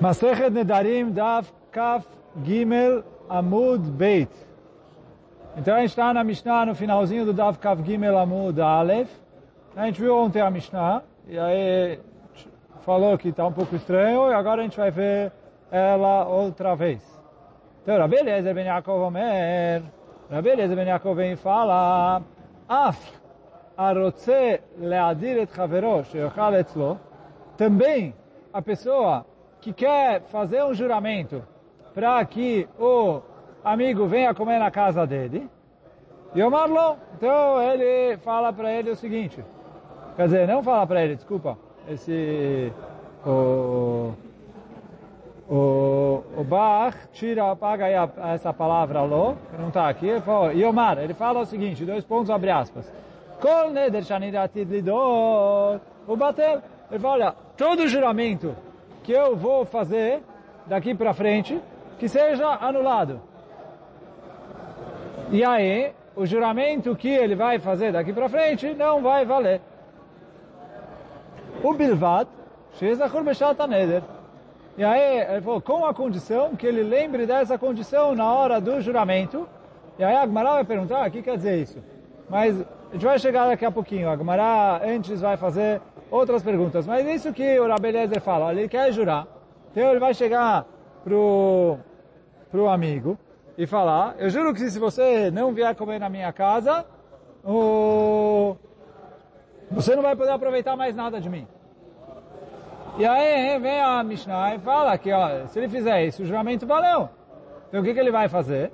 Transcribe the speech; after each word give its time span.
Masechet 0.00 0.50
Nedarim 0.50 1.12
Daf 1.12 1.50
Kaf 1.72 2.04
Gimel 2.44 3.02
Amud 3.30 3.80
Beit. 3.96 4.28
Então 5.56 5.74
a 5.74 5.80
gente 5.80 5.90
está 5.90 6.12
na 6.12 6.22
Mishnah 6.22 6.66
no 6.66 6.74
finalzinho 6.74 7.24
do 7.24 7.32
Daf 7.32 7.58
Kaf 7.58 7.82
Gimel 7.82 8.18
Amud 8.18 8.60
Aleph. 8.60 9.10
A 9.74 9.86
gente 9.86 10.00
viu 10.00 10.14
ontem 10.14 10.42
a 10.42 10.50
Mishnah 10.50 11.02
e 11.26 11.38
aí 11.38 11.98
falou 12.84 13.16
que 13.16 13.28
está 13.28 13.46
um 13.46 13.52
pouco 13.52 13.74
estranho 13.74 14.30
e 14.30 14.34
agora 14.34 14.60
a 14.60 14.64
gente 14.64 14.76
vai 14.76 14.90
ver 14.90 15.32
ela 15.70 16.26
outra 16.26 16.74
vez. 16.74 17.02
Então 17.82 17.96
Rabi 17.96 18.16
Eliezer 18.16 18.54
Ben 18.54 18.66
Yaakov 18.66 19.00
Omer, 19.00 19.82
Rabi 20.30 20.48
Eliezer 20.50 20.76
Ben 20.76 20.88
Yaakov 20.88 21.16
vem 21.16 21.32
e 21.32 21.36
fala 21.36 22.20
Af 22.68 22.98
arotze 23.78 24.60
leadir 24.78 25.38
et 25.38 25.54
chavero 25.54 26.04
sheyochal 26.04 26.54
etzlo 26.54 26.98
também 27.56 28.14
a 28.52 28.60
pessoa 28.60 29.24
que 29.66 29.72
quer 29.72 30.22
fazer 30.28 30.62
um 30.62 30.72
juramento 30.72 31.42
para 31.92 32.24
que 32.24 32.68
o 32.78 33.20
amigo 33.64 34.06
venha 34.06 34.32
comer 34.32 34.60
na 34.60 34.70
casa 34.70 35.04
dele, 35.04 35.50
e 36.36 36.42
o 36.42 36.48
Marlon, 36.48 36.94
então 37.16 37.60
ele 37.60 38.16
fala 38.18 38.52
para 38.52 38.72
ele 38.72 38.90
o 38.90 38.96
seguinte, 38.96 39.44
quer 40.14 40.26
dizer, 40.26 40.46
não 40.46 40.62
fala 40.62 40.86
para 40.86 41.02
ele, 41.02 41.16
desculpa, 41.16 41.58
esse, 41.88 42.72
o, 43.26 44.12
o, 45.50 46.22
o 46.36 46.44
Bach 46.44 46.94
tira, 47.12 47.50
apaga 47.50 47.86
aí 47.86 47.96
a, 47.96 48.08
essa 48.34 48.52
palavra 48.52 49.02
lo, 49.02 49.36
que 49.50 49.60
não 49.60 49.68
está 49.68 49.88
aqui, 49.88 50.06
ele 50.06 50.20
fala, 50.20 50.52
Yomar, 50.52 50.98
ele 50.98 51.14
fala 51.14 51.40
o 51.40 51.46
seguinte, 51.46 51.84
dois 51.84 52.04
pontos, 52.04 52.30
abre 52.30 52.50
aspas, 52.50 52.88
o 56.06 56.16
bater, 56.16 56.62
ele 56.88 57.00
fala, 57.00 57.14
olha, 57.14 57.34
todo 57.56 57.88
juramento 57.88 58.54
que 59.06 59.12
eu 59.12 59.36
vou 59.36 59.64
fazer 59.64 60.20
daqui 60.66 60.92
para 60.92 61.14
frente, 61.14 61.62
que 61.96 62.08
seja 62.08 62.58
anulado. 62.60 63.20
E 65.30 65.44
aí, 65.44 65.92
o 66.16 66.26
juramento 66.26 66.96
que 66.96 67.08
ele 67.08 67.36
vai 67.36 67.60
fazer 67.60 67.92
daqui 67.92 68.12
para 68.12 68.28
frente 68.28 68.74
não 68.74 69.00
vai 69.00 69.24
valer. 69.24 69.60
O 71.62 71.72
Bilvat, 71.72 72.28
Shezachur 72.72 73.22
Beshat 73.22 73.56
Neder. 73.68 74.02
E 74.76 74.82
aí, 74.82 75.20
ele 75.20 75.40
falou, 75.40 75.60
com 75.60 75.86
a 75.86 75.94
condição 75.94 76.56
que 76.56 76.66
ele 76.66 76.82
lembre 76.82 77.26
dessa 77.26 77.56
condição 77.56 78.12
na 78.12 78.30
hora 78.32 78.60
do 78.60 78.80
juramento. 78.80 79.48
E 80.00 80.04
aí 80.04 80.16
a 80.16 80.26
Gmará 80.26 80.54
vai 80.54 80.64
perguntar, 80.64 81.04
ah, 81.04 81.06
o 81.06 81.10
que 81.12 81.22
quer 81.22 81.36
dizer 81.36 81.62
isso? 81.62 81.78
Mas 82.28 82.60
a 82.60 82.92
gente 82.92 83.04
vai 83.04 83.18
chegar 83.20 83.46
daqui 83.46 83.64
a 83.64 83.70
pouquinho. 83.70 84.10
A 84.10 84.16
Gmará 84.16 84.80
antes 84.84 85.20
vai 85.20 85.36
fazer 85.36 85.80
outras 86.10 86.42
perguntas. 86.42 86.86
Mas 86.86 87.06
isso 87.06 87.32
que 87.32 87.58
o 87.58 87.68
Rabelezer 87.68 88.20
fala, 88.20 88.52
ele 88.52 88.68
quer 88.68 88.92
jurar, 88.92 89.26
então 89.70 89.90
ele 89.90 90.00
vai 90.00 90.14
chegar 90.14 90.66
pro, 91.04 91.78
pro 92.50 92.68
amigo 92.68 93.18
e 93.56 93.66
falar, 93.66 94.16
eu 94.18 94.28
juro 94.28 94.52
que 94.52 94.70
se 94.70 94.78
você 94.78 95.30
não 95.30 95.52
vier 95.52 95.74
comer 95.74 95.98
na 95.98 96.08
minha 96.08 96.32
casa, 96.32 96.84
o... 97.44 98.56
você 99.70 99.94
não 99.94 100.02
vai 100.02 100.14
poder 100.14 100.32
aproveitar 100.32 100.76
mais 100.76 100.94
nada 100.94 101.20
de 101.20 101.28
mim. 101.28 101.46
E 102.98 103.04
aí 103.04 103.58
vem 103.58 103.80
a 103.80 104.02
Mishnah 104.02 104.54
e 104.54 104.58
fala 104.58 104.96
que 104.96 105.12
ó, 105.12 105.46
se 105.46 105.58
ele 105.58 105.68
fizer 105.68 106.04
isso, 106.04 106.22
o 106.22 106.26
juramento 106.26 106.66
valeu. 106.66 107.08
Então 107.68 107.80
o 107.80 107.84
que, 107.84 107.92
que 107.92 108.00
ele 108.00 108.10
vai 108.10 108.28
fazer? 108.28 108.72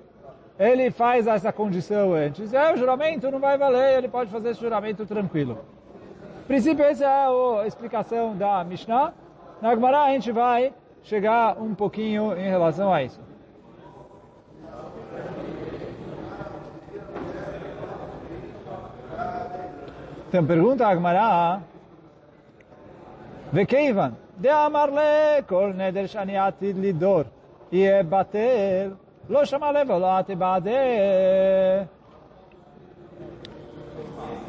Ele 0.58 0.90
faz 0.90 1.26
essa 1.26 1.52
condição 1.52 2.12
antes, 2.12 2.54
aí 2.54 2.74
o 2.74 2.76
juramento 2.76 3.30
não 3.30 3.40
vai 3.40 3.58
valer, 3.58 3.98
ele 3.98 4.08
pode 4.08 4.30
fazer 4.30 4.50
esse 4.50 4.60
juramento 4.60 5.04
tranquilo 5.06 5.58
No 6.51 6.51
princípio, 6.51 6.85
essa 6.85 7.05
é 7.05 7.61
a 7.61 7.67
explicação 7.67 8.35
da 8.37 8.63
Mishnah. 8.63 9.13
Na 9.61 9.75
Gemara 9.75 10.03
a 10.03 10.09
gente 10.11 10.31
vai 10.31 10.73
chegar 11.03 11.57
um 11.61 11.73
pouquinho 11.75 12.33
em 12.37 12.49
relação 12.49 12.93
a 12.93 13.03
isso. 13.03 13.19
Então 20.29 20.45
pergunta 20.45 20.87
a 20.87 20.95
Gemara, 20.95 21.59
וכיוון 23.53 24.11
דאמר 24.39 24.85
לכל 24.85 25.71
נדר 25.75 26.05
שאני 26.05 26.37
עתיד 26.37 26.77
לדור 26.77 27.21
יהיה 27.71 28.03
בטל, 28.03 28.91
לא 29.29 29.45
שמע 29.45 29.71
לב 29.71 29.89
ולא 29.89 30.21
תבעדה. 30.21 30.71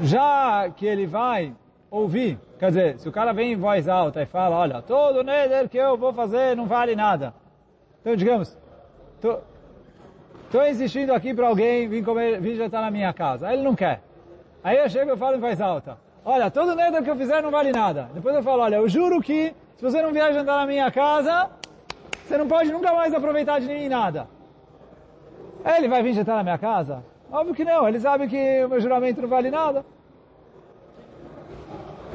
Já 0.00 0.70
que 0.76 0.86
ele 0.86 1.06
vai 1.06 1.52
ouvir. 1.93 2.39
Quer 2.57 2.69
dizer, 2.69 2.99
se 2.99 3.07
o 3.07 3.11
cara 3.11 3.31
vem 3.31 3.51
em 3.51 3.55
voz 3.55 3.87
alta 3.87 4.21
e 4.23 4.25
fala, 4.25 4.57
olha, 4.57 4.81
todo 4.81 5.23
neder 5.23 5.69
que 5.69 5.77
eu 5.77 5.95
vou 5.95 6.11
fazer 6.11 6.55
não 6.57 6.65
vale 6.65 6.95
nada. 6.95 7.33
Então, 8.01 8.15
digamos, 8.15 8.57
estou 9.15 10.67
insistindo 10.67 11.13
aqui 11.13 11.33
para 11.35 11.47
alguém 11.47 11.87
vir, 11.87 12.03
comer, 12.03 12.41
vir 12.41 12.55
jantar 12.55 12.81
na 12.81 12.89
minha 12.89 13.13
casa. 13.13 13.47
Aí 13.47 13.53
ele 13.53 13.63
não 13.63 13.75
quer. 13.75 14.01
Aí 14.63 14.77
eu 14.77 14.89
chego 14.89 15.13
e 15.13 15.17
falo 15.17 15.37
em 15.37 15.39
voz 15.39 15.61
alta. 15.61 15.97
Olha, 16.25 16.49
todo 16.49 16.75
neder 16.75 17.03
que 17.03 17.11
eu 17.11 17.15
fizer 17.15 17.43
não 17.43 17.51
vale 17.51 17.71
nada. 17.71 18.09
Depois 18.13 18.35
eu 18.35 18.41
falo, 18.41 18.63
olha, 18.63 18.77
eu 18.77 18.89
juro 18.89 19.21
que 19.21 19.53
se 19.75 19.83
você 19.83 20.01
não 20.01 20.11
vier 20.11 20.33
jantar 20.33 20.57
na 20.61 20.65
minha 20.65 20.89
casa, 20.89 21.51
você 22.25 22.37
não 22.37 22.47
pode 22.47 22.71
nunca 22.71 22.91
mais 22.93 23.13
aproveitar 23.13 23.59
de 23.59 23.67
mim 23.67 23.87
nada. 23.87 24.27
Aí 25.63 25.77
ele 25.77 25.87
vai 25.87 26.01
vir 26.01 26.13
jantar 26.13 26.37
na 26.37 26.43
minha 26.43 26.57
casa? 26.57 27.03
Óbvio 27.31 27.53
que 27.53 27.63
não, 27.63 27.87
ele 27.87 27.99
sabe 27.99 28.27
que 28.27 28.63
o 28.65 28.69
meu 28.69 28.79
juramento 28.79 29.21
não 29.21 29.29
vale 29.29 29.51
nada. 29.51 29.85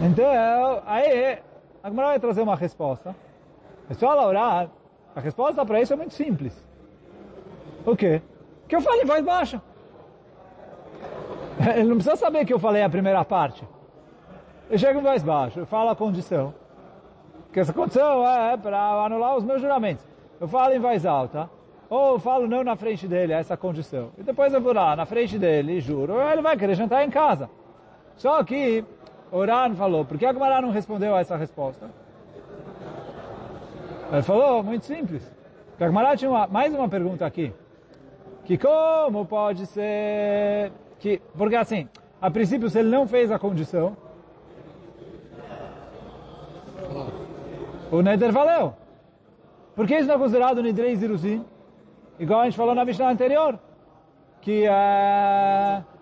Então, 0.00 0.82
aí, 0.86 1.38
a 1.82 1.88
Gemara 1.88 2.09
vai 2.09 2.20
trazer 2.20 2.42
uma 2.42 2.54
resposta. 2.54 3.14
É 3.91 3.94
só 3.94 4.12
ela. 4.12 4.70
A 5.14 5.20
resposta 5.20 5.64
para 5.66 5.81
isso 5.81 5.92
é 5.92 5.97
muito 5.97 6.14
simples. 6.14 6.53
O 7.84 7.97
quê? 7.97 8.22
Que 8.69 8.76
eu 8.76 8.81
falei 8.81 9.03
em 9.03 9.06
voz 9.06 9.25
baixa. 9.25 9.60
Ele 11.75 11.88
não 11.88 11.97
precisa 11.97 12.16
saber 12.16 12.44
que 12.44 12.53
eu 12.53 12.58
falei 12.58 12.82
a 12.82 12.88
primeira 12.88 13.25
parte. 13.25 13.66
Eu 14.70 14.78
chego 14.78 15.00
em 15.00 15.03
voz 15.03 15.22
baixa, 15.22 15.64
falo 15.66 15.91
a 15.91 15.97
condição. 15.97 16.54
Porque 17.47 17.60
essa 17.60 17.72
condição 17.72 18.25
é 18.26 18.56
para 18.56 18.78
anular 19.04 19.37
os 19.37 19.44
meus 19.44 19.60
juramentos. 19.60 20.06
Eu 20.38 20.47
falo 20.47 20.75
em 20.75 20.78
voz 20.78 21.04
alta, 21.06 21.50
ou 21.88 22.12
eu 22.12 22.19
falo 22.19 22.47
não 22.47 22.62
na 22.62 22.76
frente 22.76 23.08
dele, 23.08 23.32
essa 23.32 23.56
condição. 23.56 24.10
E 24.19 24.22
depois 24.22 24.53
eu 24.53 24.60
vou 24.60 24.75
lá 24.75 24.94
na 24.94 25.06
frente 25.06 25.38
dele 25.38 25.81
juro, 25.81 26.20
ele 26.20 26.42
vai 26.42 26.56
querer 26.56 26.75
jantar 26.75 27.03
em 27.03 27.10
casa. 27.10 27.50
Só 28.14 28.44
que 28.44 28.84
Oran 29.31 29.75
falou, 29.75 30.05
por 30.05 30.19
que 30.19 30.27
a 30.27 30.33
Gemara 30.33 30.61
não 30.61 30.71
respondeu 30.71 31.15
a 31.15 31.21
essa 31.21 31.37
resposta? 31.37 31.91
Ele 34.11 34.22
falou, 34.22 34.62
muito 34.62 34.84
simples. 34.84 35.22
Porque 35.71 35.84
a 35.84 35.87
Gemara 35.89 36.16
tinha 36.16 36.31
uma, 36.31 36.47
mais 36.47 36.75
uma 36.75 36.89
pergunta 36.89 37.27
aqui. 37.27 37.53
Que 38.44 38.56
como 38.56 39.27
pode 39.27 39.67
ser... 39.67 40.72
que 40.99 41.21
Porque 41.37 41.56
assim, 41.56 41.88
a 42.21 42.31
princípio, 42.31 42.71
se 42.71 42.78
ele 42.78 42.88
não 42.88 43.06
fez 43.06 43.31
a 43.31 43.38
condição, 43.38 43.97
o 47.91 48.00
Neder 48.00 48.33
valeu. 48.33 48.75
Por 49.77 49.87
que 49.87 49.97
isso 49.97 50.09
não 50.09 50.15
é 50.15 50.19
considerado 50.19 50.62
Nidrei 50.62 50.97
Ziruzin? 50.97 51.44
Igual 52.19 52.41
a 52.41 52.44
gente 52.47 52.56
falou 52.56 52.75
na 52.75 52.84
Mishnah 52.84 53.11
anterior. 53.11 53.59
Que. 54.41 54.67
Uh 54.67 55.97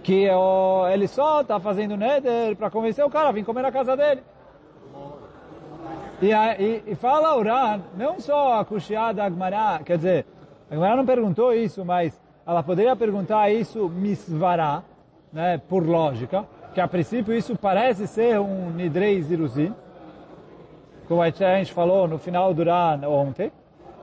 que 0.00 0.28
oh, 0.30 0.86
ele 0.88 1.06
só 1.06 1.42
está 1.42 1.60
fazendo 1.60 1.96
neder 1.96 2.56
para 2.56 2.70
convencer 2.70 3.04
o 3.04 3.10
cara 3.10 3.28
a 3.28 3.32
vir 3.32 3.44
comer 3.44 3.62
na 3.62 3.72
casa 3.72 3.96
dele. 3.96 4.22
E, 6.20 6.32
e, 6.32 6.82
e 6.86 6.94
fala 6.94 7.36
Uran, 7.36 7.80
não 7.96 8.20
só 8.20 8.60
a 8.60 8.64
Kushia 8.64 9.12
da 9.12 9.24
Agmará, 9.24 9.80
quer 9.84 9.96
dizer, 9.96 10.26
a 10.70 10.74
Agmará 10.74 10.96
não 10.96 11.06
perguntou 11.06 11.54
isso, 11.54 11.84
mas 11.84 12.20
ela 12.46 12.62
poderia 12.62 12.94
perguntar 12.94 13.50
isso 13.50 13.88
misvará, 13.88 14.82
né, 15.32 15.58
por 15.68 15.86
lógica, 15.86 16.44
que 16.74 16.80
a 16.80 16.86
princípio 16.86 17.32
isso 17.32 17.56
parece 17.56 18.06
ser 18.06 18.38
um 18.38 18.70
Nidrei 18.70 19.22
Ziruzin, 19.22 19.74
como 21.08 21.22
a 21.22 21.30
gente 21.30 21.72
falou 21.72 22.06
no 22.06 22.18
final 22.18 22.52
do 22.52 22.60
Uran 22.60 23.00
ontem. 23.08 23.50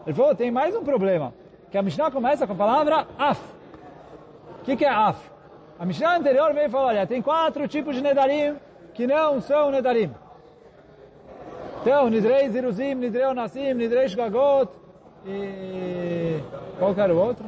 Ele 0.05 0.15
falou, 0.15 0.33
tem 0.33 0.49
mais 0.49 0.75
um 0.75 0.83
problema, 0.83 1.33
que 1.69 1.77
a 1.77 1.81
Mishnah 1.81 2.09
começa 2.09 2.47
com 2.47 2.53
a 2.53 2.55
palavra 2.55 3.07
af. 3.19 3.39
O 4.61 4.63
que, 4.63 4.75
que 4.75 4.85
é 4.85 4.89
af? 4.89 5.36
A 5.79 5.85
Mishnah 5.85 6.17
anterior 6.17 6.53
veio 6.53 6.67
e 6.67 6.69
falou, 6.69 6.87
olha, 6.87 7.05
tem 7.05 7.21
quatro 7.21 7.67
tipos 7.67 7.95
de 7.95 8.01
Nedarim 8.01 8.55
que 8.93 9.05
não 9.05 9.39
são 9.39 9.69
Nedarim. 9.69 10.11
Então, 11.81 12.09
Nidrei 12.09 12.49
Ziruzim, 12.49 12.95
Nidrei 12.95 13.25
Onassim, 13.25 13.73
Nidrei 13.73 14.09
Shgagot 14.09 14.69
e... 15.25 16.41
Qual 16.79 16.93
era 16.97 17.13
o 17.13 17.17
outro? 17.17 17.45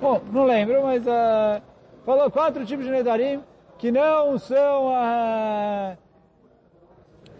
Bom, 0.00 0.20
não 0.32 0.44
lembro, 0.44 0.82
mas 0.82 1.06
uh, 1.06 1.62
falou 2.04 2.30
quatro 2.30 2.64
tipos 2.64 2.84
de 2.84 2.90
Nedarim 2.90 3.42
que 3.78 3.92
não 3.92 4.38
são 4.38 4.88
uh, 4.88 5.96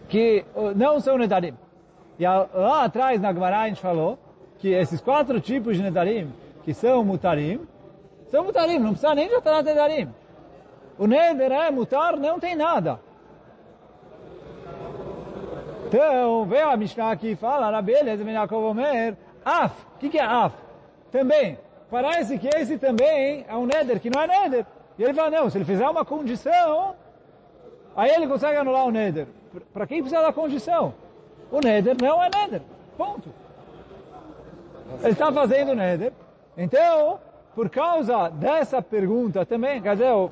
que 0.07 0.45
uh, 0.55 0.71
não 0.75 0.99
são 0.99 1.17
Nedarim. 1.17 1.57
E 2.19 2.25
lá 2.25 2.83
atrás, 2.83 3.19
na 3.19 3.33
Gemara, 3.33 3.61
a 3.61 3.67
gente 3.67 3.81
falou 3.81 4.19
que 4.59 4.69
esses 4.69 5.01
quatro 5.01 5.41
tipos 5.41 5.75
de 5.75 5.83
Nedarim 5.83 6.31
que 6.63 6.73
são 6.73 7.03
Mutarim, 7.03 7.59
são 8.33 8.43
mutarim, 8.43 8.79
não 8.79 8.93
precisa 8.93 9.13
nem 9.13 9.27
de 9.27 9.35
Atarat 9.35 9.63
Nedarim. 9.63 10.11
O 10.97 11.05
Neder 11.05 11.51
é 11.51 11.69
mutar, 11.69 12.17
não 12.17 12.39
tem 12.39 12.55
nada. 12.55 12.99
Então, 15.85 16.43
veio 16.45 16.67
a 16.67 16.75
Mishnah 16.75 17.11
aqui 17.11 17.33
e 17.33 17.35
fala, 17.35 17.69
Rabi 17.69 17.93
Eliezer 17.93 18.25
ben 18.25 18.33
Yaakov 18.33 18.65
Omer, 18.65 19.15
af. 19.45 19.75
O 19.95 19.99
que, 19.99 20.09
que 20.09 20.17
é 20.17 20.25
af? 20.25 20.55
Também. 21.11 21.59
Parece 21.91 22.39
que 22.39 22.47
esse 22.47 22.79
também 22.79 23.45
é 23.47 23.55
um 23.55 23.67
neder, 23.67 23.99
que 23.99 24.09
não 24.09 24.23
é 24.23 24.25
neder. 24.27 24.65
E 24.97 25.03
ele 25.03 25.13
fala, 25.13 25.29
não, 25.29 25.47
se 25.51 25.59
ele 25.59 25.65
fizer 25.65 25.87
uma 25.87 26.03
condição, 26.03 26.95
aí 27.95 28.09
ele 28.09 28.25
consegue 28.25 28.57
anular 28.57 28.87
o 28.87 28.91
neder. 28.91 29.27
Para 29.71 29.85
quem 29.85 30.01
precisa 30.01 30.23
da 30.23 30.33
condição? 30.33 30.95
O 31.51 31.59
neder 31.59 31.95
não 32.01 32.23
é 32.23 32.31
neder. 32.35 32.63
Ponto. 32.97 33.29
Ele 35.01 35.11
está 35.11 35.31
fazendo 35.31 35.75
neder. 35.75 36.11
Então, 36.57 37.19
por 37.55 37.69
causa 37.69 38.29
dessa 38.29 38.81
pergunta 38.81 39.45
também, 39.45 39.81
quer 39.81 39.95
dizer, 39.95 40.11
o 40.11 40.31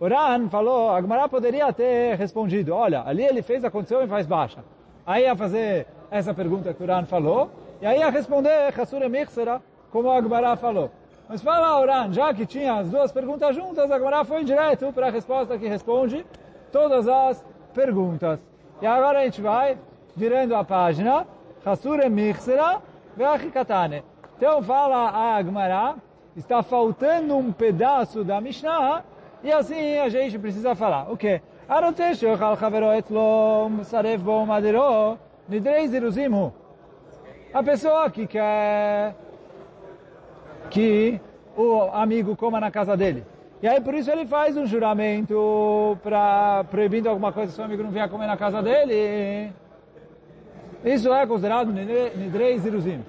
Ran 0.00 0.48
falou, 0.48 0.90
a 0.90 1.00
Gemara 1.00 1.28
poderia 1.28 1.72
ter 1.72 2.16
respondido, 2.16 2.74
olha, 2.74 3.02
ali 3.04 3.24
ele 3.24 3.42
fez 3.42 3.64
a 3.64 3.70
condição 3.70 4.02
e 4.02 4.06
faz 4.06 4.26
baixa. 4.26 4.64
Aí 5.06 5.24
ia 5.24 5.36
fazer 5.36 5.86
essa 6.10 6.32
pergunta 6.32 6.72
que 6.72 6.82
o 6.82 6.86
Ran 6.86 7.04
falou, 7.04 7.50
e 7.80 7.86
aí 7.86 7.98
ia 7.98 8.10
responder, 8.10 8.72
Hassure 8.78 9.08
Michsera, 9.08 9.60
como 9.90 10.10
a 10.10 10.20
Gemara 10.20 10.56
falou. 10.56 10.90
Mas 11.28 11.42
fala, 11.42 11.80
Oran, 11.80 12.12
já 12.12 12.32
que 12.34 12.44
tinha 12.46 12.74
as 12.74 12.90
duas 12.90 13.10
perguntas 13.10 13.54
juntas, 13.54 13.90
a 13.90 13.98
Gemara 13.98 14.24
foi 14.24 14.44
direto 14.44 14.92
para 14.92 15.06
a 15.08 15.10
resposta 15.10 15.58
que 15.58 15.66
responde 15.66 16.26
todas 16.70 17.08
as 17.08 17.44
perguntas. 17.74 18.38
E 18.80 18.86
agora 18.86 19.20
a 19.20 19.24
gente 19.24 19.40
vai 19.40 19.78
virando 20.14 20.54
a 20.54 20.64
página, 20.64 21.26
Hasure 21.64 22.08
Michsera 22.08 22.82
Veachikatane. 23.16 24.04
Então 24.36 24.62
fala 24.62 25.36
a 25.36 25.42
Gemara, 25.42 25.94
está 26.35 26.61
faltando 26.61 27.35
um 27.35 27.51
pedaço 27.51 28.23
da 28.23 28.39
Mishnah, 28.39 29.03
e 29.43 29.51
assim 29.51 29.97
a 29.97 30.09
gente 30.09 30.37
precisa 30.37 30.75
falar. 30.75 31.11
O 31.11 31.17
quê? 31.17 31.41
הרוצה 31.69 32.15
שיאכל 32.15 32.55
חברו 32.55 32.97
אצלו, 32.97 33.69
מסרב 33.71 34.21
בו 34.23 34.45
מדרו, 34.45 35.15
נדרי 35.49 35.87
זירוזים 35.87 36.33
הוא. 36.33 36.51
A 37.53 37.63
pessoa 37.63 38.09
que 38.09 38.27
quer 38.27 39.15
que 40.69 41.19
o 41.55 41.89
amigo 41.93 42.35
coma 42.35 42.59
na 42.59 42.69
casa 42.69 42.95
dele. 42.95 43.23
E 43.61 43.67
aí 43.67 43.79
por 43.81 43.93
isso 43.95 44.11
ele 44.11 44.25
faz 44.25 44.55
um 44.55 44.65
juramento 44.65 45.97
para 46.03 46.65
proibindo 46.69 47.07
alguma 47.09 47.31
coisa 47.31 47.51
se 47.51 47.59
o 47.59 47.63
amigo 47.63 47.83
não 47.83 47.89
vier 47.89 48.07
comer 48.09 48.27
na 48.27 48.37
casa 48.37 48.61
dele. 48.61 49.51
Isso 50.85 51.11
é 51.11 51.25
considerado 51.25 51.71
Nidrei 51.71 52.59
Ziruzim. 52.59 53.01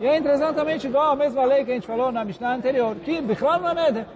E 0.00 0.06
entra 0.06 0.32
exatamente 0.32 0.86
igual 0.86 1.12
a 1.12 1.16
mesma 1.16 1.44
lei 1.44 1.62
que 1.62 1.72
a 1.72 1.74
gente 1.74 1.86
falou 1.86 2.10
na 2.10 2.24
Mishnah 2.24 2.54
anterior, 2.54 2.96
que 3.04 3.20
Bichlal 3.20 3.60
Lamed. 3.60 4.06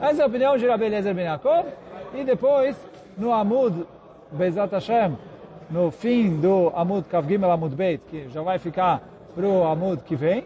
Essa 0.00 0.22
é 0.22 0.24
a 0.24 0.28
opinião 0.28 0.56
de 0.56 0.64
Rabbi 0.64 0.84
Eliezer 0.84 1.12
Ben 1.12 1.24
Yaakov. 1.24 1.66
E 2.14 2.22
depois, 2.22 2.76
no 3.18 3.32
Amud 3.32 3.84
Bezat 4.30 4.70
Hashem, 4.72 5.16
no 5.68 5.90
fim 5.90 6.38
do 6.40 6.72
Amud 6.72 7.04
Kav 7.08 7.26
Gimel 7.26 7.50
Amud 7.50 7.74
Beit, 7.74 8.00
que 8.08 8.28
já 8.28 8.42
vai 8.42 8.60
ficar 8.60 9.02
para 9.34 9.44
o 9.44 9.64
Amud 9.66 10.02
que 10.04 10.14
vem, 10.14 10.44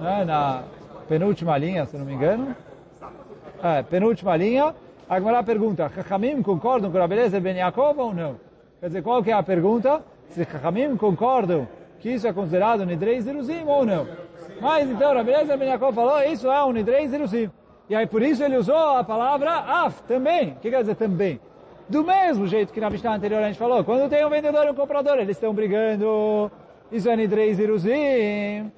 né, 0.00 0.24
na 0.24 0.64
penúltima 1.08 1.56
linha, 1.56 1.86
se 1.86 1.96
não 1.96 2.04
me 2.04 2.14
engano. 2.14 2.56
É, 3.62 3.84
penúltima 3.84 4.36
linha. 4.36 4.74
A 5.08 5.18
Gemara 5.20 5.44
pergunta, 5.44 5.88
Chachamim 5.94 6.42
concordam 6.42 6.90
com 6.90 6.98
Rabbi 6.98 7.14
Eliezer 7.14 7.40
Ben 7.40 7.56
Yaakov 7.56 7.96
ou 8.00 8.12
não? 8.12 8.34
Quer 8.80 8.88
dizer, 8.88 9.02
qual 9.02 9.22
que 9.22 9.30
é 9.30 9.34
a 9.34 9.44
pergunta? 9.44 10.02
Se 10.30 10.44
Chachamim 10.44 10.96
concordam 10.96 11.68
que 12.00 12.10
isso 12.10 12.26
é 12.26 12.32
considerado 12.32 12.84
Nidrei 12.84 13.20
Zeruzim 13.20 13.62
ou 13.66 13.84
não? 13.84 14.08
Mas 14.60 14.90
então, 14.90 15.14
Rabbi 15.14 15.30
Eliezer 15.30 15.58
Ben 15.58 15.68
Yaakov 15.68 15.94
falou, 15.94 16.22
isso 16.22 16.50
é 16.50 16.64
um 16.64 16.72
Nidrei 16.72 17.06
Zeruzim. 17.06 17.50
E 17.88 17.94
aí 17.94 18.06
por 18.06 18.22
isso 18.22 18.42
ele 18.42 18.56
usou 18.56 18.96
a 18.96 19.04
palavra 19.04 19.50
af, 19.50 20.02
também. 20.04 20.52
O 20.52 20.56
que 20.56 20.70
quer 20.70 20.80
dizer 20.80 20.96
também? 20.96 21.40
Do 21.88 22.04
mesmo 22.04 22.46
jeito 22.46 22.72
que 22.72 22.80
na 22.80 22.88
Mishnah 22.88 23.16
anterior 23.16 23.42
a 23.42 23.46
gente 23.48 23.58
falou, 23.58 23.84
quando 23.84 24.08
tem 24.08 24.24
um 24.24 24.30
vendedor 24.30 24.66
e 24.66 24.70
um 24.70 24.74
comprador, 24.74 25.18
eles 25.18 25.36
estão 25.36 25.52
brigando, 25.52 26.50
isso 26.90 27.08
é 27.08 27.16
Nidrei 27.16 27.52
Zeruzim. 27.54 28.72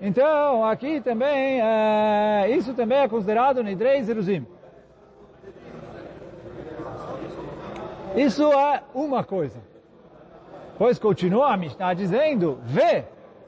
Então, 0.00 0.64
aqui 0.64 1.00
também, 1.00 1.60
é, 1.60 2.50
isso 2.50 2.74
também 2.74 2.98
é 2.98 3.08
considerado 3.08 3.62
Nidrei 3.62 4.02
Zeruzim. 4.02 4.46
Isso 8.16 8.52
é 8.52 8.82
uma 8.94 9.22
coisa. 9.22 9.67
Pois 10.78 10.98
continua 10.98 11.52
a 11.52 11.56
Mishnah 11.56 11.92
dizendo, 11.92 12.60
vê, 12.62 13.04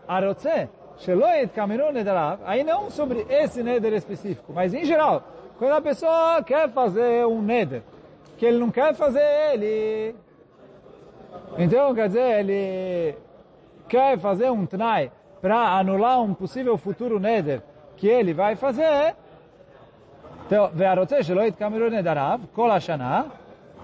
arotze, 0.08 0.68
sheloit 0.98 1.48
kamerun 1.54 1.92
nederav 1.92 2.40
Aí 2.44 2.64
não 2.64 2.90
sobre 2.90 3.24
esse 3.30 3.62
neder 3.62 3.92
específico, 3.92 4.52
mas 4.52 4.74
em 4.74 4.84
geral, 4.84 5.22
quando 5.56 5.72
a 5.72 5.80
pessoa 5.80 6.42
quer 6.42 6.68
fazer 6.70 7.24
um 7.26 7.40
neder, 7.40 7.82
que 8.36 8.44
ele 8.44 8.58
não 8.58 8.70
quer 8.70 8.94
fazer 8.94 9.22
ele, 9.52 10.16
então 11.56 11.94
quer 11.94 12.08
dizer, 12.08 12.40
ele 12.40 13.16
quer 13.88 14.18
fazer 14.18 14.50
um 14.50 14.66
tnai 14.66 15.12
para 15.40 15.78
anular 15.78 16.20
um 16.20 16.34
possível 16.34 16.76
futuro 16.76 17.20
neder 17.20 17.62
que 17.96 18.08
ele 18.08 18.34
vai 18.34 18.56
fazer, 18.56 19.14
então, 20.46 20.68
ve'arotze 20.74 21.22
sheloit 21.22 21.52
kamerun 21.52 21.90
nederav 21.90 22.40
kol 22.52 22.70
hashanah, 22.70 23.26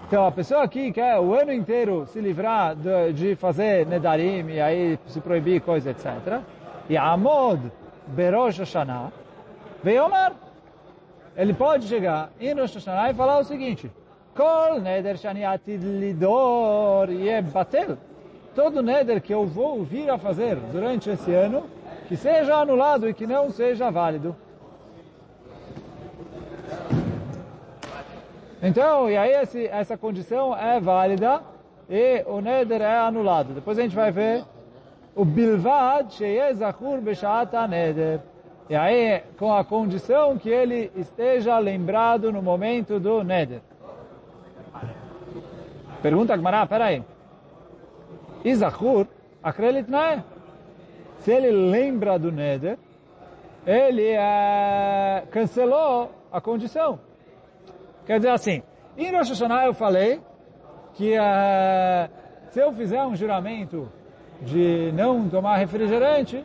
então 0.07 0.25
a 0.25 0.31
pessoa 0.31 0.63
aqui 0.63 0.89
quer 0.93 1.19
o 1.19 1.33
ano 1.33 1.51
inteiro 1.51 2.07
se 2.07 2.21
livrar 2.21 2.77
de, 2.77 3.11
de 3.11 3.35
fazer 3.35 3.85
nedarim 3.85 4.47
e 4.47 4.61
aí 4.61 4.97
se 5.07 5.19
proibir 5.19 5.59
coisa, 5.59 5.89
etc. 5.91 6.39
E 6.89 6.95
Amod 6.95 7.69
Berosh 8.07 8.59
Hashanah 8.59 9.11
Veomar. 9.83 10.33
Ele 11.35 11.53
pode 11.53 11.87
chegar 11.87 12.31
em 12.39 12.53
Rosh 12.53 12.75
Hashanah 12.75 13.11
e 13.11 13.13
falar 13.13 13.39
o 13.39 13.43
seguinte, 13.43 13.91
Kol 14.33 14.79
neder 14.79 15.17
shani 15.17 15.43
atid 15.43 15.83
lidor 15.83 17.09
yebatel. 17.11 17.97
Todo 18.55 18.81
neder 18.81 19.21
que 19.21 19.33
eu 19.33 19.45
vou 19.45 19.83
vir 19.83 20.09
a 20.09 20.17
fazer 20.17 20.55
durante 20.71 21.09
esse 21.09 21.33
ano, 21.33 21.65
que 22.07 22.15
seja 22.15 22.55
anulado 22.55 23.09
e 23.09 23.13
que 23.13 23.27
não 23.27 23.51
seja 23.51 23.91
válido. 23.91 24.35
Então, 28.61 29.09
e 29.09 29.15
aí 29.15 29.33
esse, 29.33 29.67
essa 29.67 29.97
condição 29.97 30.55
é 30.57 30.79
válida 30.79 31.41
e 31.89 32.23
o 32.25 32.41
neder 32.41 32.81
é 32.81 32.97
anulado. 32.97 33.53
Depois 33.53 33.77
a 33.77 33.81
gente 33.83 33.95
vai 33.95 34.11
ver 34.11 34.43
o 35.15 35.23
bilvad 35.23 36.13
sheyezachur 36.13 36.99
b'sha'ata 37.01 37.67
neder. 37.67 38.19
E 38.69 38.75
aí, 38.75 39.21
com 39.37 39.53
a 39.53 39.63
condição 39.63 40.37
que 40.37 40.49
ele 40.49 40.91
esteja 40.95 41.57
lembrado 41.57 42.31
no 42.31 42.41
momento 42.41 42.99
do 42.99 43.23
neder. 43.23 43.61
Pergunta 46.01 46.35
Gmará, 46.35 46.65
peraí. 46.65 47.03
Izachur, 48.43 49.07
akrelit 49.41 49.89
nae. 49.89 50.21
Se 51.19 51.31
ele 51.31 51.51
lembra 51.51 52.19
do 52.19 52.31
neder, 52.31 52.77
ele 53.65 54.09
é, 54.09 55.23
cancelou 55.31 56.11
a 56.31 56.41
condição. 56.41 56.99
Quer 58.07 58.19
dizer 58.19 58.31
assim, 58.31 58.63
em 58.97 59.11
Rosh 59.11 59.29
Hashanah 59.29 59.65
eu 59.65 59.73
falei 59.73 60.21
que 60.93 61.13
uh, 61.19 62.09
se 62.49 62.59
eu 62.59 62.71
fizer 62.71 63.03
um 63.03 63.15
juramento 63.15 63.91
de 64.41 64.93
não 64.93 65.27
tomar 65.27 65.57
refrigerante, 65.57 66.43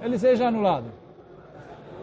ele 0.00 0.18
seja 0.18 0.48
anulado. 0.48 0.92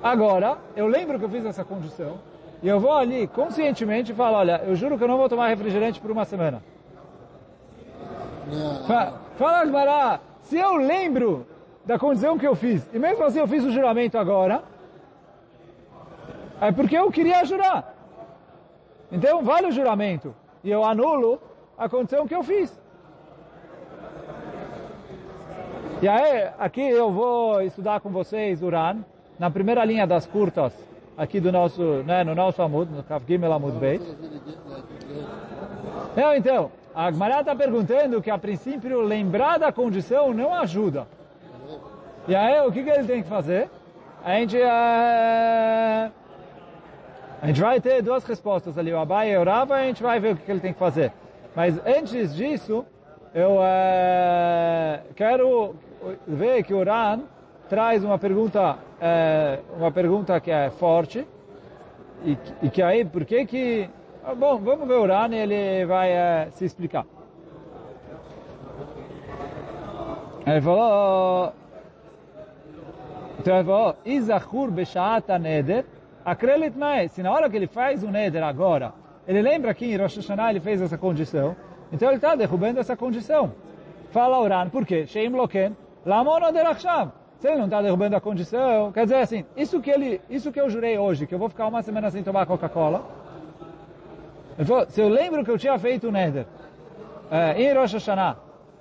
Agora, 0.01 0.57
eu 0.75 0.87
lembro 0.87 1.19
que 1.19 1.25
eu 1.25 1.29
fiz 1.29 1.45
essa 1.45 1.63
condição, 1.63 2.17
e 2.61 2.67
eu 2.67 2.79
vou 2.79 2.91
ali 2.91 3.27
conscientemente 3.27 4.11
e 4.11 4.15
falo, 4.15 4.37
olha, 4.37 4.63
eu 4.65 4.75
juro 4.75 4.97
que 4.97 5.03
eu 5.03 5.07
não 5.07 5.17
vou 5.17 5.29
tomar 5.29 5.49
refrigerante 5.49 5.99
por 5.99 6.09
uma 6.09 6.25
semana. 6.25 6.63
Fala, 9.37 9.65
Gmará, 9.65 10.19
se 10.41 10.57
eu 10.57 10.75
lembro 10.75 11.45
da 11.85 11.99
condição 11.99 12.37
que 12.37 12.47
eu 12.47 12.55
fiz, 12.55 12.89
e 12.91 12.97
mesmo 12.97 13.23
assim 13.23 13.39
eu 13.39 13.47
fiz 13.47 13.63
o 13.63 13.71
juramento 13.71 14.17
agora, 14.17 14.63
é 16.59 16.71
porque 16.71 16.97
eu 16.97 17.11
queria 17.11 17.45
jurar. 17.45 17.96
Então 19.11 19.43
vale 19.43 19.67
o 19.67 19.71
juramento. 19.71 20.35
E 20.63 20.69
eu 20.69 20.83
anulo 20.83 21.39
a 21.77 21.87
condição 21.87 22.27
que 22.27 22.35
eu 22.35 22.43
fiz. 22.43 22.77
E 26.01 26.07
aí, 26.07 26.49
aqui 26.59 26.81
eu 26.81 27.11
vou 27.11 27.61
estudar 27.61 27.99
com 28.01 28.09
vocês 28.09 28.61
Uran, 28.61 28.97
na 29.39 29.49
primeira 29.49 29.83
linha 29.83 30.05
das 30.05 30.27
curtas, 30.27 30.71
aqui 31.17 31.39
do 31.39 31.51
nosso, 31.51 31.81
né, 32.03 32.23
no 32.23 32.35
nosso 32.35 32.61
Amud, 32.61 32.91
no 32.91 33.01
Kaf 33.01 33.25
Gimel 33.27 33.51
Amud 33.51 33.79
Beit. 33.79 34.03
Não, 36.15 36.35
então, 36.35 36.71
a 36.93 37.09
Gmará 37.09 37.39
está 37.39 37.55
perguntando 37.55 38.21
que 38.21 38.29
a 38.29 38.37
princípio 38.37 39.01
lembrar 39.01 39.57
da 39.57 39.71
condição 39.71 40.33
não 40.33 40.53
ajuda. 40.53 41.07
E 42.27 42.35
aí, 42.35 42.59
o 42.67 42.71
que, 42.71 42.83
que 42.83 42.89
ele 42.89 43.07
tem 43.07 43.23
que 43.23 43.29
fazer? 43.29 43.69
A 44.23 44.33
gente... 44.35 44.57
É 44.59 46.11
a 47.41 47.48
gente 47.48 47.62
vai 47.62 47.79
ter 47.79 48.01
duas 48.01 48.24
respostas 48.24 48.77
ali, 48.77 48.91
o 48.91 48.98
Abai 48.98 49.32
e 49.32 49.38
o 49.38 49.44
Rava, 49.44 49.75
a 49.75 49.84
gente 49.84 50.01
vai 50.01 50.20
ver 50.20 50.34
o 50.34 50.38
que 50.38 50.50
ele 50.50 50.60
tem 50.60 50.74
que 50.74 50.79
fazer. 50.79 51.13
Mas 51.56 51.79
antes 51.86 52.36
disso, 52.36 52.86
eu 53.34 53.60
é, 53.62 55.01
quero 55.15 55.75
ver 56.27 56.63
que 56.63 56.74
o 56.74 56.84
Ran 56.84 57.22
traz 57.70 58.03
uma 58.03 58.17
pergunta, 58.17 58.77
é, 59.00 59.60
uma 59.77 59.91
pergunta 59.91 60.39
que 60.39 60.50
é 60.50 60.70
forte, 60.72 61.27
e, 62.24 62.38
e, 62.63 62.70
que 62.70 62.82
aí, 62.82 63.06
por 63.06 63.25
que 63.25 63.46
que... 63.46 63.89
Bom, 64.38 64.58
vamos 64.58 64.88
ver 64.88 64.96
o 64.96 65.06
Ran 65.06 65.29
e 65.29 65.36
ele 65.36 65.86
vai 65.86 66.12
é, 66.12 66.48
se 66.51 66.65
explicar. 66.65 67.06
Ele 70.46 70.62
falou, 70.62 71.53
então 73.39 73.56
ele 73.56 73.65
falou, 73.65 73.96
Izachur 74.06 74.72
Beshaata 74.72 75.38
Neder, 75.38 75.86
Akrelit 76.27 76.77
Mae, 76.77 77.07
se 77.07 77.24
na 77.24 77.31
hora 77.31 77.50
que 77.50 77.55
ele 77.55 77.67
faz 77.67 78.03
o 78.03 78.12
Neder 78.12 78.43
agora, 78.43 78.93
ele 79.25 79.41
lembra 79.41 79.74
que 79.74 79.86
em 79.86 79.96
Rosh 79.96 80.17
Hashanah 80.17 80.50
ele 80.50 80.60
fez 80.60 80.81
essa 80.81 80.98
condição, 80.98 81.55
então 81.89 82.10
ele 82.10 82.17
está 82.17 82.36
derrubando 82.36 82.81
essa 82.81 82.98
condição. 82.98 83.53
Fala 84.12 84.38
Oran, 84.38 84.67
por 84.67 84.86
quê? 84.86 85.07
Sheim 85.07 85.29
Loken, 85.29 85.74
Lamono 86.05 86.51
Derachshav. 86.51 87.12
Se 87.39 87.48
ele 87.48 87.60
não 87.60 87.65
está 87.65 87.81
derrubando 87.81 88.17
a 88.17 88.19
condição, 88.19 88.91
quer 88.91 89.03
dizer 89.03 89.19
assim, 89.19 89.46
isso 89.55 89.79
que, 89.79 89.89
ele, 89.89 90.19
isso 90.29 90.51
que 90.51 90.60
eu 90.60 90.69
jurei 90.69 90.98
hoje, 90.98 91.25
que 91.25 91.34
eu 91.34 91.39
vou 91.39 91.48
ficar 91.48 91.65
uma 91.67 91.81
semana 91.81 92.12
sem 92.12 92.22
tomar 92.22 92.46
Coca-Cola, 92.46 93.05
se 94.89 95.00
eu 95.00 95.07
lembro 95.07 95.46
que 95.46 95.51
eu 95.51 95.57
tinha 95.57 95.79
feito 95.79 96.10
o 96.10 96.12
Neder 96.12 96.46
é, 97.31 97.62
em 97.62 97.74
Rosh 97.74 97.93
Hashanah, 97.93 98.36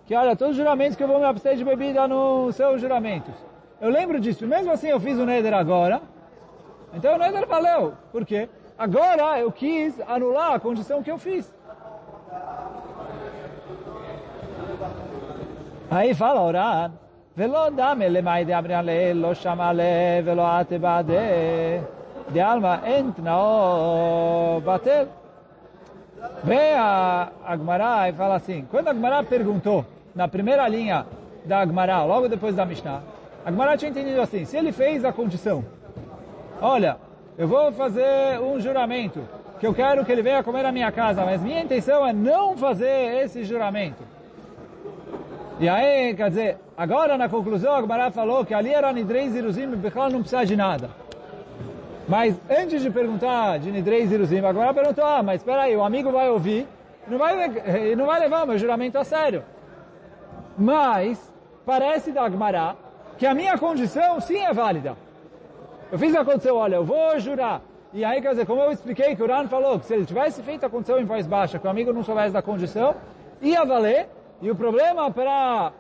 que 0.05 0.17
olha, 0.17 0.35
todos 0.35 0.53
os 0.53 0.57
juramentos 0.57 0.97
que 0.97 1.05
eu 1.05 1.09
vou 1.09 1.21
me 1.21 1.25
abster 1.25 1.55
de 1.55 1.65
bebida 1.65 2.09
nos 2.09 2.57
seus 2.57 2.81
juramentos. 2.81 3.35
Eu 3.81 3.91
lembro 3.91 4.19
disso, 4.19 4.45
mesmo 4.49 4.73
assim 4.73 4.89
eu 4.89 4.99
fiz 4.99 5.17
o 5.17 5.25
Neder 5.25 5.55
agora, 5.55 6.03
então 6.96 7.16
o 7.16 7.18
Neder 7.18 7.48
valeu. 7.48 7.94
Por 8.12 8.26
quê? 8.26 8.50
Agora 8.78 9.40
eu 9.40 9.52
quis 9.52 10.00
anular 10.08 10.54
a 10.54 10.60
condição 10.60 11.04
que 11.04 11.12
eu 11.12 11.18
fiz. 11.18 11.54
Aí 15.90 16.14
fala 16.14 16.42
orar. 16.42 16.92
ולא 17.38 17.70
דמה 17.70 18.08
למאי 18.08 18.46
דאמרין 18.46 18.86
להל, 18.86 19.18
לא 19.18 19.34
שמע 19.34 19.74
לב 19.74 20.26
ולא 20.26 20.48
עטה 20.48 20.78
בעדה, 20.78 21.14
דעלמא 22.34 22.76
אין 22.84 23.12
תנאו 23.16 24.62
בטל. 24.66 25.06
a 26.46 27.30
Agmará 27.46 28.10
e 28.10 28.14
fala 28.14 28.36
assim, 28.36 28.68
quando 28.70 28.88
a 28.88 28.92
Agmará 28.92 29.24
perguntou, 29.24 29.86
na 30.14 30.28
primeira 30.28 30.68
linha 30.68 31.06
da 31.46 31.62
Agmará, 31.62 32.04
logo 32.04 32.28
depois 32.28 32.56
da 32.56 32.64
Mishnah, 32.64 33.02
a 33.44 33.50
Agmará 33.50 33.76
tinha 33.76 33.90
entendido 33.90 34.22
assim, 34.22 34.46
se 34.46 34.56
ele 34.56 34.72
fez 34.72 35.04
a 35.04 35.12
condição, 35.12 35.64
olha, 36.61 36.97
eu 37.37 37.47
vou 37.47 37.73
fazer 37.73 38.41
um 38.41 38.61
juramento, 38.61 39.21
que 39.61 39.67
eu 39.67 39.75
quero 39.75 40.05
que 40.05 40.13
ele 40.13 40.23
venha 40.23 40.43
comer 40.43 40.63
na 40.63 40.73
minha 40.73 40.91
casa, 40.93 41.25
mas 41.25 41.43
minha 41.43 41.63
intenção 41.63 42.07
é 42.07 42.13
não 42.13 42.57
fazer 42.57 43.25
esse 43.25 43.45
juramento. 43.45 44.03
E 45.59 45.69
aí, 45.69 46.15
quer 46.15 46.29
dizer, 46.29 46.59
agora 46.77 47.17
na 47.17 47.29
conclusão, 47.29 47.75
a 47.75 47.81
Gemara 47.81 48.11
falou 48.11 48.45
que 48.45 48.53
ali 48.53 48.73
era 48.73 48.93
Nidrei 48.93 49.31
Ziruzim 49.31 49.63
e 49.63 49.77
Bechal 49.77 50.11
não 50.11 50.21
precisa 50.21 50.45
de 50.45 50.55
nada. 50.55 50.91
Mas 52.09 52.39
antes 52.49 52.83
de 52.83 52.91
perguntar 52.91 53.59
de 53.59 53.73
Nidrei 53.73 54.07
Ziruzim, 54.07 54.39
a 54.39 54.53
Gemara 54.53 54.75
perguntou, 54.75 55.05
ah, 55.05 55.23
mas 55.23 55.41
espera 55.41 55.63
aí, 55.63 55.77
o 55.77 55.83
amigo 55.83 56.13
vai 56.13 56.29
ouvir 56.29 56.69
não 57.09 57.19
vai, 57.19 57.49
não 57.97 58.07
vai 58.07 58.21
levar 58.21 58.45
o 58.45 58.47
meu 58.49 58.59
juramento 58.59 58.99
a 58.99 59.05
sério. 59.05 59.45
Mas, 60.59 61.33
parece 61.65 62.11
da 62.11 62.29
Gemara 62.29 62.77
que 63.17 63.27
a 63.27 63.35
minha 63.35 63.57
condição 63.57 64.21
sim 64.21 64.39
é 64.39 64.53
válida. 64.53 64.97
Eu 65.91 65.99
fiz 65.99 66.15
a 66.15 66.25
condição, 66.25 66.57
olha, 66.57 66.77
eu 66.77 66.85
vou 66.85 67.19
jurar. 67.19 67.63
E 67.93 68.05
aí, 68.05 68.21
quer 68.21 68.31
dizer, 68.31 68.47
como 68.47 68.61
eu 68.61 68.73
expliquei, 68.73 69.15
que 69.15 69.23
o 69.23 69.27
Ran 69.27 69.47
falou 69.47 69.79
que 69.79 69.87
se 69.87 69.95
ele 69.95 70.05
tivesse 70.05 70.43
feito 70.43 70.67
a 70.67 70.69
condição 70.69 70.99
em 70.99 71.05
voz 71.05 71.27
baixa, 71.27 71.59
que 71.59 71.67
o 71.67 71.71
amigo 71.71 71.93
não 71.93 72.03
soubesse 72.03 72.33
da 72.33 72.43
condição, 72.43 72.97
ia 73.41 73.65
valer, 73.65 74.09
e 74.43 74.51
o 74.51 74.57
problema 74.57 75.11
para 75.11 75.73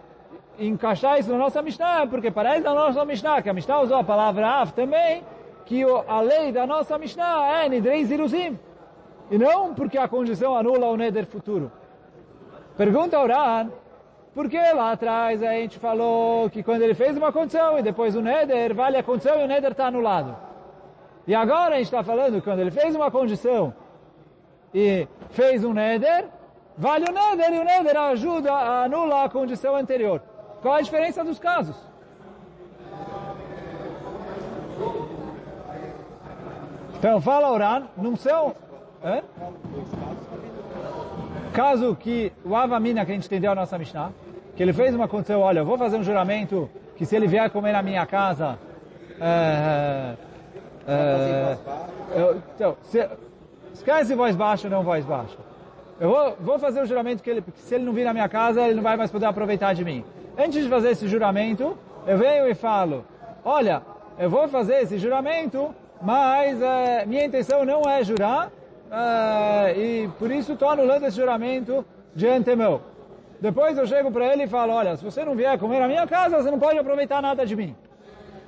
encaixar 0.58 1.18
isso 1.18 1.30
na 1.30 1.36
nossa 1.36 1.60
Mishnah 1.60 2.02
é 2.02 2.06
porque 2.06 2.30
parece 2.30 2.60
na 2.60 2.72
nossa 2.72 3.04
Mishnah, 3.04 3.42
que 3.42 3.50
a 3.50 3.52
Mishnah 3.52 3.80
usou 3.80 3.98
a 3.98 4.04
palavra 4.04 4.46
Av 4.46 4.72
também, 4.72 5.24
que 5.66 5.82
a 6.06 6.20
lei 6.20 6.52
da 6.52 6.66
nossa 6.66 6.96
Mishnah 6.96 7.64
é 7.64 7.68
Nidrei 7.68 8.04
Ziruzim. 8.04 8.58
E 9.30 9.36
não 9.36 9.74
porque 9.74 9.98
a 9.98 10.06
condição 10.06 10.56
anula 10.56 10.86
o 10.86 10.96
Neder 10.96 11.26
futuro. 11.26 11.70
Pergunta 12.76 13.16
ao 13.16 13.26
Ran, 13.26 13.70
por 14.36 14.48
que 14.48 14.58
lá 14.58 14.92
atrás 14.92 15.42
a 15.42 15.52
gente 15.52 15.80
falou 15.80 16.48
que 16.48 16.62
quando 16.62 16.82
ele 16.82 16.94
fez 16.94 17.16
uma 17.16 17.32
condição 17.32 17.76
e 17.76 17.82
depois 17.82 18.14
o 18.14 18.20
Neder, 18.20 18.72
vale 18.72 18.96
a 18.96 19.02
condição 19.02 19.40
e 19.40 19.44
o 19.44 19.48
Neder 19.48 19.72
está 19.72 19.88
anulado? 19.88 20.36
E 21.26 21.34
agora 21.34 21.74
a 21.74 21.78
gente 21.78 21.86
está 21.86 22.04
falando 22.04 22.34
que 22.34 22.42
quando 22.42 22.60
ele 22.60 22.70
fez 22.70 22.94
uma 22.94 23.10
condição 23.10 23.74
e 24.72 25.08
fez 25.30 25.64
um 25.64 25.72
Neder, 25.72 26.26
Vale 26.78 27.06
o 27.08 27.12
Neder 27.12 27.54
e 27.54 27.58
o 27.58 27.64
Neder 27.64 27.96
ajuda 27.96 28.52
a 28.52 28.84
anular 28.84 29.24
a 29.24 29.28
condição 29.30 29.74
anterior. 29.74 30.20
Qual 30.60 30.74
a 30.74 30.82
diferença 30.82 31.24
dos 31.24 31.38
casos? 31.38 31.76
Então, 36.98 37.20
fala 37.20 37.50
Oran, 37.50 37.86
não 37.96 38.14
são... 38.16 38.54
É? 39.02 39.22
Caso 41.54 41.96
que 41.96 42.32
o 42.44 42.54
Avamina, 42.54 43.04
que 43.06 43.12
a 43.12 43.14
gente 43.14 43.26
entendeu 43.26 43.52
a 43.52 43.54
nossa 43.54 43.78
Mishnah, 43.78 44.10
que 44.56 44.62
ele 44.62 44.72
fez 44.72 44.94
uma 44.94 45.06
condição, 45.06 45.40
olha, 45.40 45.60
eu 45.60 45.66
vou 45.66 45.76
fazer 45.76 45.98
um 45.98 46.02
juramento 46.02 46.68
que 46.96 47.04
se 47.04 47.14
ele 47.14 47.26
vier 47.26 47.50
comer 47.50 47.72
na 47.72 47.82
minha 47.82 48.06
casa, 48.06 48.58
é, 49.20 50.14
é, 50.88 51.56
eu, 52.14 52.42
então, 52.54 52.76
se, 52.82 53.06
esquece 53.74 54.14
voz 54.14 54.34
baixa 54.34 54.66
ou 54.66 54.70
não 54.70 54.82
voz 54.82 55.04
baixa. 55.04 55.36
Eu 56.00 56.08
vou, 56.08 56.36
vou 56.40 56.58
fazer 56.58 56.80
o 56.80 56.86
juramento 56.86 57.22
que 57.22 57.28
ele, 57.28 57.44
se 57.56 57.74
ele 57.74 57.84
não 57.84 57.92
vir 57.92 58.04
na 58.04 58.14
minha 58.14 58.28
casa, 58.28 58.62
ele 58.62 58.76
não 58.76 58.82
vai 58.82 58.96
mais 58.96 59.10
poder 59.10 59.26
aproveitar 59.26 59.74
de 59.74 59.84
mim. 59.84 60.02
Antes 60.38 60.64
de 60.64 60.70
fazer 60.70 60.90
esse 60.90 61.06
juramento, 61.06 61.76
eu 62.06 62.16
venho 62.16 62.48
e 62.48 62.54
falo, 62.54 63.04
olha, 63.44 63.82
eu 64.18 64.30
vou 64.30 64.48
fazer 64.48 64.80
esse 64.82 64.96
juramento, 64.96 65.74
mas 66.00 66.60
é, 66.62 67.04
minha 67.04 67.26
intenção 67.26 67.64
não 67.64 67.82
é 67.82 68.02
jurar, 68.02 68.50
é, 68.90 69.78
e 69.78 70.08
por 70.18 70.30
isso 70.30 70.52
estou 70.52 70.70
anulando 70.70 71.04
esse 71.04 71.16
juramento 71.16 71.84
de 72.14 72.26
antemão. 72.26 72.80
Depois 73.40 73.76
eu 73.76 73.86
chego 73.86 74.10
para 74.10 74.32
ele 74.32 74.44
e 74.44 74.48
falo, 74.48 74.72
olha, 74.72 74.96
se 74.96 75.04
você 75.04 75.24
não 75.24 75.34
vier 75.34 75.58
comer 75.58 75.80
na 75.80 75.88
minha 75.88 76.06
casa, 76.06 76.42
você 76.42 76.50
não 76.50 76.58
pode 76.58 76.78
aproveitar 76.78 77.20
nada 77.20 77.44
de 77.44 77.54
mim. 77.54 77.76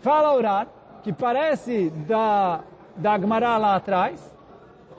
Fala 0.01 0.33
orar, 0.33 0.67
que 1.03 1.13
parece 1.13 1.91
da, 1.91 2.61
da 2.97 3.13
Agmará 3.13 3.57
lá 3.59 3.77
atrás, 3.77 4.35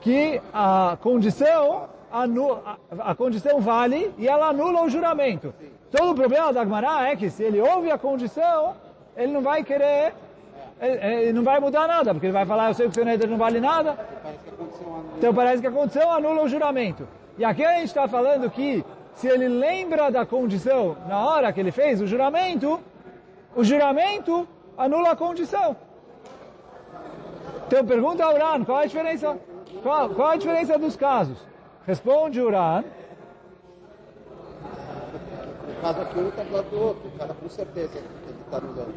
que 0.00 0.40
a 0.52 0.96
condição 1.00 1.88
anula, 2.10 2.78
a, 2.90 3.10
a 3.10 3.14
condição 3.14 3.60
vale 3.60 4.12
e 4.16 4.28
ela 4.28 4.48
anula 4.48 4.82
o 4.82 4.88
juramento. 4.88 5.52
Todo 5.90 6.12
o 6.12 6.14
problema 6.14 6.52
da 6.52 6.60
Agmará 6.60 7.08
é 7.08 7.16
que 7.16 7.28
se 7.28 7.42
ele 7.42 7.60
ouve 7.60 7.90
a 7.90 7.98
condição, 7.98 8.74
ele 9.16 9.32
não 9.32 9.42
vai 9.42 9.64
querer, 9.64 10.14
ele, 10.80 11.14
ele 11.22 11.32
não 11.32 11.42
vai 11.42 11.58
mudar 11.58 11.88
nada, 11.88 12.12
porque 12.14 12.26
ele 12.26 12.32
vai 12.32 12.46
falar, 12.46 12.68
eu 12.68 12.74
sei 12.74 12.86
que 12.86 12.92
o 12.92 12.94
seu 12.94 13.04
Neder 13.04 13.28
não 13.28 13.36
vale 13.36 13.60
nada. 13.60 13.98
Então 15.18 15.34
parece 15.34 15.60
que 15.60 15.66
a 15.66 15.72
condição 15.72 16.12
anula 16.12 16.42
o 16.42 16.48
juramento. 16.48 17.08
E 17.36 17.44
aqui 17.44 17.64
a 17.64 17.74
gente 17.74 17.86
está 17.86 18.06
falando 18.06 18.50
que 18.50 18.84
se 19.19 19.27
ele 19.27 19.47
lembra 19.47 20.11
da 20.11 20.25
condição 20.25 20.97
na 21.07 21.19
hora 21.25 21.51
que 21.53 21.59
ele 21.59 21.71
fez 21.71 22.01
o 22.01 22.07
juramento, 22.07 22.79
o 23.55 23.63
juramento 23.63 24.47
anula 24.77 25.11
a 25.11 25.15
condição. 25.15 25.75
Então 27.67 27.85
pergunta 27.85 28.23
ao 28.23 28.33
Uran, 28.33 28.63
qual 28.65 28.79
a 28.79 28.85
diferença? 28.85 29.37
Qual, 29.81 30.09
qual 30.09 30.29
a 30.31 30.35
diferença 30.35 30.77
dos 30.77 30.95
casos? 30.95 31.37
Responde 31.85 32.41
Uran. 32.41 32.83
Cada 35.81 36.01
um 36.19 36.29
está 36.29 36.43
do 36.43 36.53
lado 36.53 36.69
do 36.69 36.81
outro, 36.81 37.11
cada 37.17 37.33
com 37.33 37.49
certeza 37.49 37.89
que 37.89 37.97
ele 37.97 38.41
está 38.45 38.59
mudando. 38.59 38.93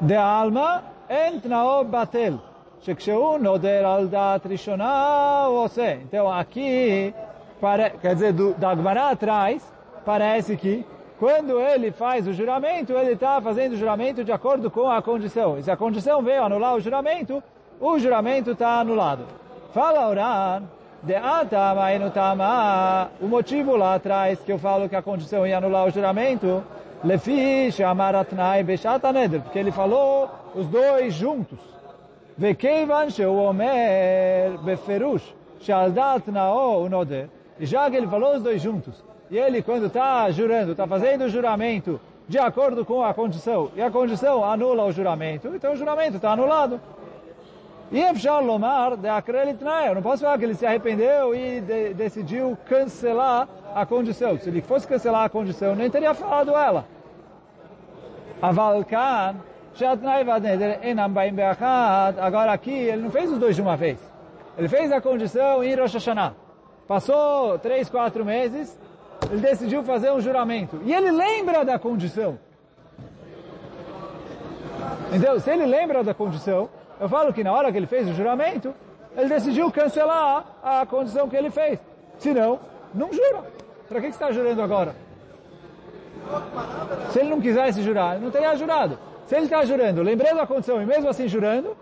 De 0.00 0.16
alma, 0.16 0.84
en 1.08 1.40
tnao 1.40 1.84
batel. 1.84 2.38
שכשהוא 2.82 3.38
נודר 3.38 3.86
על 3.86 4.08
דעת 4.08 4.46
ראשונה, 4.46 5.44
הוא 5.44 5.58
עושה. 5.58 5.92
Então, 5.92 6.32
aqui, 6.32 7.12
para, 7.63 7.91
quer 7.91 8.13
dizer, 8.13 8.33
do, 8.33 8.53
da 8.55 8.71
Agmará 8.71 9.11
atrás, 9.11 9.63
parece 10.03 10.57
que 10.57 10.85
quando 11.17 11.61
ele 11.61 11.91
faz 11.91 12.27
o 12.27 12.33
juramento, 12.33 12.91
ele 12.91 13.13
está 13.13 13.39
fazendo 13.39 13.71
o 13.71 13.77
juramento 13.77 14.21
de 14.21 14.33
acordo 14.33 14.69
com 14.69 14.91
a 14.91 15.01
condição. 15.01 15.57
E 15.57 15.63
se 15.63 15.71
a 15.71 15.77
condição 15.77 16.21
veio 16.21 16.43
anular 16.43 16.75
o 16.75 16.81
juramento, 16.81 17.41
o 17.79 17.97
juramento 17.97 18.51
está 18.51 18.81
anulado. 18.81 19.23
Fala 19.73 20.09
Oran, 20.09 20.63
de 21.01 21.15
atama 21.15 21.93
e 21.93 21.99
nutama, 21.99 23.09
o 23.21 23.27
motivo 23.27 23.77
lá 23.77 23.95
atrás 23.95 24.41
que 24.41 24.51
eu 24.51 24.59
falo 24.59 24.89
que 24.89 24.95
a 24.97 25.01
condição 25.01 25.47
ia 25.47 25.57
anular 25.57 25.85
o 25.85 25.89
juramento, 25.89 26.61
lefi 27.01 27.69
Amaratnai, 27.81 28.61
Beshataneder, 28.61 29.39
porque 29.39 29.57
ele 29.57 29.71
falou 29.71 30.29
os 30.53 30.67
dois 30.67 31.13
juntos. 31.13 31.59
Vekeivan 32.37 33.09
sheu 33.09 33.33
omer 33.37 34.57
beferush, 34.65 35.33
shaldat 35.61 36.29
nao 36.29 36.89
e 37.59 37.65
já 37.65 37.89
que 37.89 37.95
ele 37.95 38.07
falou 38.07 38.35
os 38.35 38.41
dois 38.41 38.61
juntos, 38.61 39.03
e 39.29 39.37
ele 39.37 39.61
quando 39.61 39.87
está 39.87 40.29
jurando, 40.31 40.71
está 40.71 40.87
fazendo 40.87 41.25
o 41.25 41.29
juramento 41.29 41.99
de 42.27 42.39
acordo 42.39 42.85
com 42.85 43.03
a 43.03 43.13
condição, 43.13 43.71
e 43.75 43.81
a 43.81 43.91
condição 43.91 44.43
anula 44.43 44.85
o 44.85 44.91
juramento, 44.91 45.49
então 45.53 45.73
o 45.73 45.75
juramento 45.75 46.17
está 46.17 46.31
anulado. 46.31 46.79
E 47.91 47.99
Efshar 47.99 48.43
Lomar 48.43 48.97
de 48.97 49.07
Akrelit 49.07 49.59
Eu 49.87 49.95
não 49.95 50.01
posso 50.01 50.23
falar 50.23 50.37
que 50.39 50.45
ele 50.45 50.55
se 50.55 50.65
arrependeu 50.65 51.35
e 51.35 51.61
de, 51.61 51.93
decidiu 51.93 52.57
cancelar 52.65 53.47
a 53.75 53.85
condição. 53.85 54.35
Se 54.39 54.49
ele 54.49 54.61
fosse 54.63 54.87
cancelar 54.87 55.25
a 55.25 55.29
condição, 55.29 55.75
nem 55.75 55.91
teria 55.91 56.13
falado 56.15 56.51
ela. 56.51 56.85
Avalkan, 58.41 59.35
Agora 62.19 62.51
aqui, 62.51 62.71
ele 62.71 63.01
não 63.01 63.11
fez 63.11 63.31
os 63.31 63.39
dois 63.39 63.55
de 63.55 63.61
uma 63.61 63.75
vez. 63.75 63.97
Ele 64.57 64.67
fez 64.67 64.91
a 64.91 65.01
condição 65.01 65.63
em 65.63 65.75
Rosh 65.75 65.93
Hashanah. 65.93 66.42
Passou 66.93 67.57
três, 67.57 67.89
quatro 67.89 68.23
meses, 68.23 68.79
ele 69.31 69.41
decidiu 69.41 69.81
fazer 69.81 70.11
um 70.11 70.21
juramento. 70.21 70.79
E 70.85 70.93
ele 70.93 71.09
lembra 71.09 71.65
da 71.65 71.79
condição. 71.79 72.37
Então, 75.11 75.39
se 75.39 75.49
ele 75.49 75.65
lembra 75.65 76.03
da 76.03 76.13
condição, 76.13 76.69
eu 77.01 77.09
falo 77.09 77.33
que 77.33 77.43
na 77.43 77.51
hora 77.51 77.71
que 77.71 77.79
ele 77.79 77.87
fez 77.87 78.07
o 78.07 78.13
juramento, 78.13 78.75
ele 79.17 79.27
decidiu 79.27 79.71
cancelar 79.71 80.45
a 80.61 80.85
condição 80.85 81.27
que 81.27 81.35
ele 81.35 81.49
fez. 81.49 81.79
Se 82.19 82.31
não, 82.31 82.59
não 82.93 83.11
jura. 83.11 83.41
Para 83.89 83.99
que, 83.99 84.11
você 84.11 84.13
está 84.13 84.31
jurando 84.31 84.61
agora? 84.61 84.95
Se 87.09 87.21
ele 87.21 87.29
não 87.31 87.41
quisesse 87.41 87.81
jurar, 87.81 88.17
ele 88.17 88.25
não 88.25 88.31
teria 88.31 88.55
jurado. 88.55 88.99
Se 89.25 89.33
ele 89.33 89.45
está 89.45 89.65
jurando, 89.65 90.03
lembrando 90.03 90.41
a 90.41 90.45
condição 90.45 90.79
e 90.79 90.85
mesmo 90.85 91.09
assim 91.09 91.27
jurando, 91.27 91.75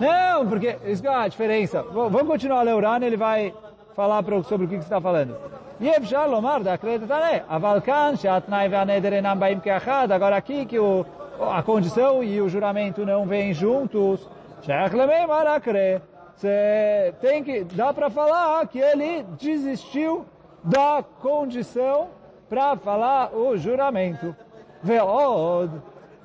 não, 0.00 0.48
porque 0.48 0.78
isso 0.86 1.06
é 1.06 1.14
a 1.14 1.28
diferença. 1.28 1.82
Vamos 1.82 2.26
continuar 2.26 2.60
a 2.60 2.62
ler 2.62 2.74
Urano, 2.74 3.04
ele 3.04 3.16
vai 3.16 3.52
falar 3.94 4.24
sobre 4.44 4.66
o 4.66 4.68
que 4.68 4.76
você 4.76 4.82
está 4.82 5.00
falando. 5.00 5.36
E 5.80 5.90
אפשר 5.96 6.26
לומר, 6.26 6.58
דאקרית 6.62 7.02
תנא, 7.02 7.38
אבל 7.48 7.80
כאן 7.84 8.12
שהתנאי 8.16 8.68
והנדר 8.70 9.12
אינם 9.12 9.40
באים 9.40 9.60
כאחד, 9.60 10.08
agora 10.12 10.36
aqui 10.36 10.64
que 10.66 10.78
o, 10.78 11.04
a 11.40 11.62
condição 11.62 12.22
e 12.22 12.40
o 12.40 12.48
juramento 12.48 13.04
não 13.04 13.26
vêm 13.26 13.52
juntos, 13.52 14.28
שייך 14.62 14.94
למימר 14.94 15.56
אקרא, 15.56 15.98
você 16.36 17.14
tem 17.20 17.44
que, 17.44 17.64
dá 17.64 17.92
para 17.92 18.10
falar 18.10 18.66
que 18.68 18.78
ele 18.78 19.24
desistiu 19.38 20.24
da 20.62 21.04
condição 21.20 22.08
para 22.48 22.76
falar 22.76 23.34
o 23.34 23.56
juramento. 23.56 24.34
Veod, 24.82 25.70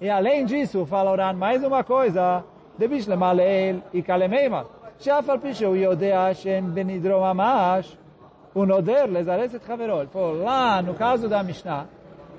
e 0.03 0.09
além 0.09 0.45
disso, 0.45 0.85
fala 0.85 1.11
Oran 1.11 1.33
mais 1.33 1.63
uma 1.63 1.83
coisa, 1.83 2.43
דביש 2.79 3.09
למעלל, 3.09 3.79
איכא 3.93 4.11
למימר, 4.11 4.63
שאף 4.99 5.29
על 5.29 5.39
פי 5.39 5.53
שהוא 5.53 5.75
יודע 5.75 6.33
שאין 6.33 6.73
בנדרו 6.73 7.21
ממש, 7.21 7.97
o 8.55 8.65
Noder 8.65 9.07
lezares 9.07 9.53
et 9.53 9.61
Haverol. 9.69 10.01
Ele 10.01 10.09
falou, 10.09 10.43
lá 10.43 10.81
no 10.81 10.93
caso 10.93 11.27
da 11.29 11.43
Mishnah, 11.43 11.85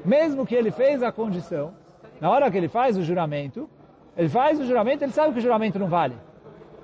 mesmo 0.05 0.47
que 0.47 0.55
ele 0.55 0.71
fez 0.71 1.03
a 1.03 1.13
condição, 1.13 1.73
na 2.21 2.31
hora 2.31 2.51
que 2.51 2.57
ele 2.57 2.69
faz 2.69 2.97
o 2.97 3.03
juramento, 3.03 3.69
ele 4.17 4.29
faz 4.29 4.61
o 4.61 4.65
juramento, 4.65 5.05
ele 5.05 5.13
sabe 5.13 5.33
que 5.33 5.39
o 5.39 5.43
juramento 5.43 5.79
não 5.79 5.87
vale. 5.87 6.17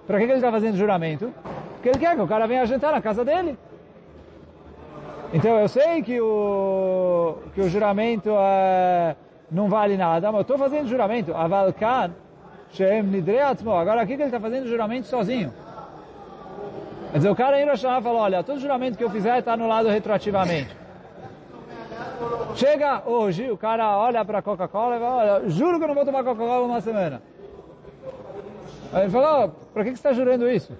Para 0.06 0.18
que, 0.18 0.24
que 0.24 0.30
ele 0.32 0.38
está 0.38 0.50
fazendo 0.50 0.74
o 0.74 0.78
juramento? 0.78 1.32
Porque 1.74 1.88
ele 1.88 1.98
quer 1.98 2.14
que 2.14 2.22
o 2.22 2.26
cara 2.26 2.46
venha 2.46 2.64
jantar 2.66 2.92
na 2.92 3.02
casa 3.02 3.24
dele. 3.24 3.58
Então 5.34 5.58
eu 5.58 5.68
sei 5.68 6.02
que 6.02 6.20
o, 6.20 7.38
que 7.52 7.60
o 7.60 7.68
juramento 7.68 8.30
é, 8.30 9.16
não 9.51 9.67
vale 9.67 9.97
nada, 9.97 10.31
mas 10.31 10.37
eu 10.37 10.41
estou 10.43 10.57
fazendo 10.57 10.87
juramento. 10.87 11.35
Agora 11.35 11.67
aqui 14.01 14.15
que 14.15 14.21
ele 14.21 14.23
está 14.23 14.39
fazendo 14.39 14.67
juramento 14.67 15.07
sozinho. 15.07 15.53
Quer 17.11 17.17
dizer, 17.17 17.29
o 17.29 17.35
cara 17.35 17.61
em 17.61 17.67
Rosh 17.67 17.81
falou, 17.81 18.21
olha, 18.21 18.41
todo 18.41 18.59
juramento 18.59 18.97
que 18.97 19.03
eu 19.03 19.09
fizer 19.09 19.39
está 19.39 19.53
anulado 19.53 19.89
retroativamente. 19.89 20.73
Chega 22.55 23.03
hoje, 23.05 23.51
o 23.51 23.57
cara 23.57 23.97
olha 23.97 24.23
para 24.23 24.39
a 24.39 24.41
Coca-Cola 24.41 24.95
e 24.95 24.99
fala, 24.99 25.15
olha, 25.15 25.49
juro 25.49 25.77
que 25.77 25.83
eu 25.83 25.87
não 25.89 25.95
vou 25.95 26.05
tomar 26.05 26.23
Coca-Cola 26.23 26.65
uma 26.65 26.79
semana. 26.79 27.21
Aí 28.93 29.03
ele 29.03 29.11
falou, 29.11 29.45
oh, 29.45 29.49
para 29.73 29.83
que 29.83 29.89
você 29.89 29.95
está 29.95 30.13
jurando 30.13 30.49
isso? 30.49 30.73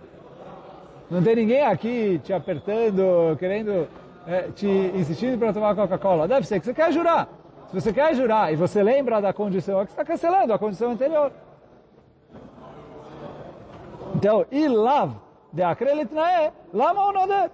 Não 1.10 1.22
tem 1.22 1.36
ninguém 1.36 1.66
aqui 1.66 2.22
te 2.24 2.32
apertando, 2.32 3.36
querendo, 3.38 3.88
é, 4.26 4.44
te 4.56 4.68
insistindo 4.96 5.38
para 5.38 5.52
tomar 5.52 5.76
Coca-Cola. 5.76 6.26
Deve 6.28 6.48
ser 6.48 6.60
que 6.60 6.66
você 6.66 6.74
quer 6.74 6.94
jurar. 6.94 7.28
Se 7.72 7.80
você 7.80 7.94
quer 7.94 8.14
jurar 8.14 8.52
e 8.52 8.58
você 8.58 8.84
lembra 8.84 9.22
da 9.22 9.32
condição, 9.32 9.80
é 9.80 9.86
que 9.86 9.92
está 9.92 10.04
cancelando 10.04 10.52
a 10.52 10.60
condição 10.60 10.92
anterior. 10.92 11.32
Então, 14.14 14.46
ilav 14.52 15.14
de 15.54 15.64
acrelitnae, 15.64 16.52
lama 16.74 17.08
onode. 17.08 17.50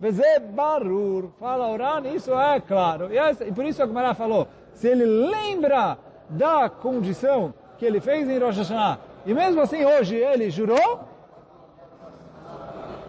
Veze 0.00 0.40
barur, 0.40 1.28
fala 1.38 1.68
oran, 1.68 2.08
isso 2.08 2.32
é 2.32 2.60
claro. 2.60 3.10
E, 3.12 3.52
por 3.52 3.66
isso 3.66 3.82
a 3.82 3.86
Gemara 3.86 4.14
falou, 4.14 4.48
se 4.72 4.88
ele 4.88 5.04
lembra 5.04 5.98
da 6.30 6.70
condição 6.70 7.52
que 7.76 7.84
ele 7.84 8.00
fez 8.00 8.28
em 8.28 8.38
Rosh 8.38 8.56
Hashanah, 8.56 8.98
e 9.26 9.34
mesmo 9.34 9.60
assim 9.60 9.84
hoje 9.84 10.16
ele 10.16 10.48
jurou, 10.48 11.00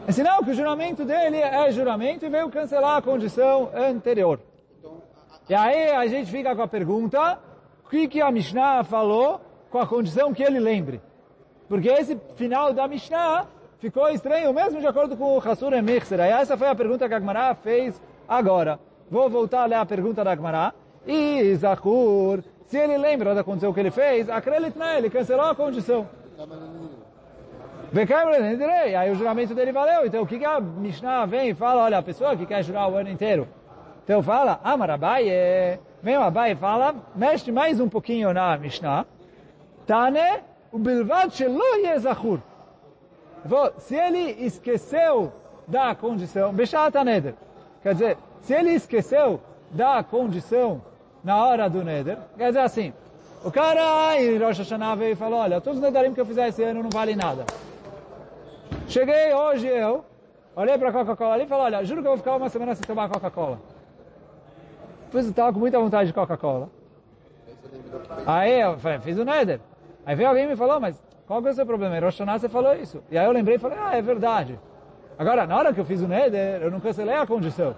é 0.05 0.11
sinal 0.11 0.43
que 0.43 0.51
o 0.51 0.53
juramento 0.53 1.05
dele 1.05 1.37
é 1.37 1.71
juramento 1.71 2.25
e 2.25 2.29
veio 2.29 2.49
cancelar 2.49 2.97
a 2.97 3.01
condição 3.01 3.69
anterior. 3.73 4.39
E 5.49 5.53
aí 5.53 5.91
a 5.91 6.07
gente 6.07 6.31
fica 6.31 6.55
com 6.55 6.61
a 6.61 6.67
pergunta, 6.67 7.39
o 7.85 7.89
que, 7.89 8.07
que 8.07 8.21
a 8.21 8.31
Mishnah 8.31 8.83
falou 8.83 9.41
com 9.69 9.77
a 9.77 9.85
condição 9.85 10.33
que 10.33 10.41
ele 10.41 10.59
lembre? 10.59 11.01
Porque 11.67 11.89
esse 11.89 12.17
final 12.35 12.73
da 12.73 12.87
Mishnah 12.87 13.47
ficou 13.79 14.09
estranho, 14.09 14.53
mesmo 14.53 14.79
de 14.79 14.87
acordo 14.87 15.17
com 15.17 15.37
o 15.37 15.39
Hassur 15.39 15.73
Emechser. 15.73 16.19
E 16.19 16.29
essa 16.29 16.55
foi 16.57 16.67
a 16.67 16.75
pergunta 16.75 17.07
que 17.07 17.13
a 17.13 17.17
Agmará 17.17 17.53
fez 17.55 18.01
agora. 18.27 18.79
Vou 19.11 19.29
voltar 19.29 19.63
a 19.63 19.65
ler 19.65 19.75
a 19.75 19.85
pergunta 19.85 20.23
da 20.23 20.31
Agmará. 20.31 20.73
E 21.05 21.53
Zahur, 21.55 22.41
se 22.65 22.77
ele 22.77 22.97
lembra 22.97 23.35
da 23.35 23.43
condição 23.43 23.73
que 23.73 23.79
ele 23.81 23.91
fez, 23.91 24.27
na 24.27 24.97
ele 24.97 25.09
cancelou 25.09 25.47
a 25.47 25.55
condição. 25.55 26.07
E 28.91 28.95
aí 28.95 29.11
o 29.11 29.15
juramento 29.15 29.53
dele 29.53 29.71
valeu. 29.71 30.05
Então 30.05 30.23
o 30.23 30.27
que, 30.27 30.39
que 30.39 30.45
a 30.45 30.59
Mishnah 30.59 31.25
vem 31.25 31.49
e 31.49 31.53
fala? 31.53 31.83
Olha, 31.83 31.97
a 31.97 32.03
pessoa 32.03 32.35
que 32.35 32.45
quer 32.45 32.63
jurar 32.63 32.89
o 32.89 32.95
ano 32.95 33.09
inteiro. 33.09 33.47
Então 34.03 34.21
fala, 34.21 34.59
Amarabai, 34.63 35.25
vem 36.01 36.17
o 36.17 36.21
Abai 36.21 36.51
e 36.51 36.55
fala, 36.55 36.95
mexe 37.15 37.51
mais 37.51 37.79
um 37.79 37.87
pouquinho 37.87 38.33
na 38.33 38.57
Mishnah. 38.57 39.05
Tane, 39.85 40.41
o 40.71 40.79
bilvad 40.79 41.33
shelo 41.33 41.61
yezachur 41.83 42.39
se 43.77 43.95
ele 43.95 44.45
esqueceu 44.45 45.31
da 45.67 45.93
condição, 45.95 46.53
Beshata 46.53 47.03
Neder, 47.03 47.35
quer 47.81 47.93
dizer, 47.93 48.17
se 48.41 48.53
ele 48.53 48.71
esqueceu 48.71 49.39
da 49.71 50.03
condição 50.03 50.81
na 51.23 51.43
hora 51.45 51.69
do 51.69 51.83
Neder, 51.83 52.17
quer 52.37 52.47
dizer 52.47 52.59
assim, 52.59 52.93
o 53.43 53.51
cara 53.51 54.19
em 54.21 54.37
Rosh 54.37 54.59
Hashanah 54.59 54.95
veio 54.95 55.13
e 55.13 55.15
falou, 55.15 55.39
olha, 55.39 55.59
todos 55.59 55.79
os 55.79 55.83
Nedarim 55.83 56.13
que 56.13 56.21
eu 56.21 56.25
fizer 56.25 56.47
esse 56.47 56.63
ano 56.63 56.83
não 56.83 56.89
vale 56.89 57.15
nada. 57.15 57.45
Cheguei 58.87 59.33
hoje 59.33 59.67
eu, 59.67 60.05
olhei 60.55 60.77
para 60.77 60.89
a 60.89 60.93
Coca-Cola 60.93 61.43
e 61.43 61.47
falei, 61.47 61.65
olha, 61.65 61.85
juro 61.85 62.01
que 62.01 62.07
eu 62.07 62.11
vou 62.11 62.17
ficar 62.17 62.35
uma 62.35 62.49
semana 62.49 62.75
sem 62.75 62.85
tomar 62.85 63.09
Coca-Cola. 63.09 63.59
Depois 65.13 65.25
eu 65.27 65.29
estava 65.29 65.53
com 65.53 65.59
muita 65.59 65.77
vontade 65.77 66.07
de 66.07 66.13
Coca-Cola. 66.13 66.71
Aí 68.25 68.61
eu 68.61 68.79
falei, 68.79 68.97
fiz 68.97 69.15
o 69.19 69.23
Neder. 69.23 69.59
Aí 70.03 70.15
veio 70.15 70.27
alguém 70.27 70.45
e 70.45 70.47
me 70.47 70.55
falou, 70.55 70.79
mas 70.79 70.99
qual 71.27 71.39
que 71.39 71.49
é 71.49 71.51
o 71.51 71.53
seu 71.53 71.67
problema? 71.67 71.95
Em 71.95 72.01
você 72.01 72.49
falou 72.49 72.73
isso. 72.73 73.03
E 73.11 73.17
aí 73.19 73.23
eu 73.23 73.31
lembrei 73.31 73.57
e 73.57 73.59
falei, 73.59 73.77
ah, 73.79 73.95
é 73.95 74.01
verdade. 74.01 74.59
Agora, 75.15 75.45
na 75.45 75.55
hora 75.55 75.71
que 75.71 75.79
eu 75.79 75.85
fiz 75.85 76.01
o 76.01 76.07
Neder, 76.07 76.63
eu 76.63 76.71
não 76.71 76.79
cancelei 76.79 77.13
a 77.13 77.27
condição. 77.27 77.75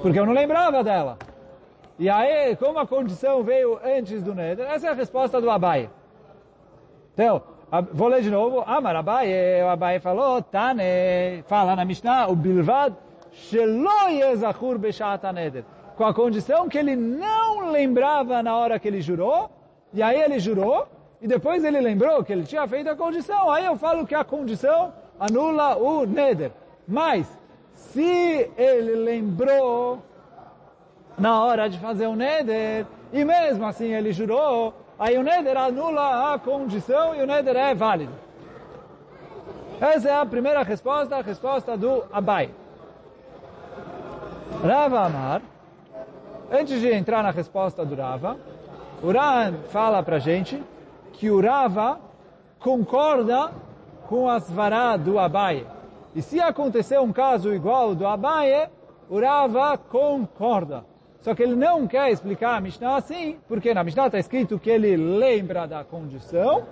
Porque 0.00 0.18
eu 0.18 0.24
não 0.24 0.32
lembrava 0.32 0.82
dela. 0.82 1.18
E 1.98 2.08
aí, 2.08 2.56
como 2.56 2.78
a 2.78 2.86
condição 2.86 3.42
veio 3.42 3.78
antes 3.84 4.22
do 4.22 4.34
Neder, 4.34 4.66
essa 4.70 4.86
é 4.86 4.90
a 4.90 4.94
resposta 4.94 5.42
do 5.42 5.50
Abai. 5.50 5.90
Então, 7.12 7.42
vou 7.92 8.08
ler 8.08 8.22
de 8.22 8.30
novo. 8.30 8.64
Amar 8.66 8.96
Abai, 8.96 9.30
o 9.62 9.68
Abai 9.68 10.00
falou, 10.00 10.40
Tane, 10.40 11.42
fala 11.46 11.76
na 11.76 11.84
Mishnah, 11.84 12.28
o 12.28 12.34
Bilvad, 12.34 12.94
Shelo 13.30 14.08
Yezachur 14.08 14.78
Beshat 14.78 15.22
Neder. 15.34 15.64
Com 15.96 16.04
a 16.04 16.14
condição 16.14 16.68
que 16.68 16.78
ele 16.78 16.96
não 16.96 17.70
lembrava 17.70 18.42
na 18.42 18.56
hora 18.56 18.78
que 18.78 18.88
ele 18.88 19.00
jurou, 19.00 19.50
e 19.92 20.02
aí 20.02 20.20
ele 20.20 20.38
jurou, 20.38 20.86
e 21.20 21.26
depois 21.26 21.62
ele 21.62 21.80
lembrou 21.80 22.24
que 22.24 22.32
ele 22.32 22.44
tinha 22.44 22.66
feito 22.66 22.88
a 22.88 22.96
condição, 22.96 23.50
aí 23.50 23.64
eu 23.64 23.76
falo 23.76 24.06
que 24.06 24.14
a 24.14 24.24
condição 24.24 24.92
anula 25.20 25.76
o 25.76 26.04
neder. 26.06 26.50
Mas, 26.88 27.26
se 27.72 28.50
ele 28.56 28.96
lembrou 28.96 30.02
na 31.18 31.44
hora 31.44 31.68
de 31.68 31.78
fazer 31.78 32.06
o 32.06 32.16
neder, 32.16 32.86
e 33.12 33.24
mesmo 33.24 33.66
assim 33.66 33.92
ele 33.92 34.12
jurou, 34.12 34.74
aí 34.98 35.18
o 35.18 35.22
neder 35.22 35.56
anula 35.56 36.32
a 36.32 36.38
condição 36.38 37.14
e 37.14 37.22
o 37.22 37.26
neder 37.26 37.54
é 37.54 37.74
válido. 37.74 38.12
Essa 39.80 40.08
é 40.08 40.14
a 40.14 40.24
primeira 40.24 40.62
resposta, 40.62 41.16
a 41.16 41.22
resposta 41.22 41.76
do 41.76 42.04
Abai. 42.12 42.50
Rava 44.64 45.00
Amar, 45.00 45.42
antes 46.52 46.80
de 46.80 46.92
entrar 46.92 47.22
na 47.22 47.30
resposta 47.30 47.84
do 47.84 47.94
Rava, 47.94 48.36
o 49.02 49.10
Ran 49.10 49.54
fala 49.70 50.02
para 50.02 50.18
gente 50.18 50.62
que 51.14 51.30
o 51.30 51.40
Rava 51.40 51.98
concorda 52.60 53.50
com 54.06 54.28
as 54.28 54.50
vará 54.50 54.96
do 54.96 55.18
Abaye. 55.18 55.66
E 56.14 56.20
se 56.20 56.38
acontecer 56.38 57.00
um 57.00 57.12
caso 57.12 57.54
igual 57.54 57.94
do 57.94 58.06
Abaye, 58.06 58.68
o 59.08 59.18
Rava 59.18 59.78
concorda. 59.78 60.84
Só 61.22 61.34
que 61.34 61.42
ele 61.42 61.54
não 61.54 61.86
quer 61.86 62.10
explicar 62.10 62.56
a 62.56 62.60
Mishnah 62.60 62.96
assim, 62.96 63.38
porque 63.48 63.72
na 63.72 63.82
Mishnah 63.82 64.06
está 64.06 64.18
escrito 64.18 64.58
que 64.58 64.68
ele 64.68 64.96
lembra 64.96 65.66
da 65.66 65.82
condição, 65.82 66.64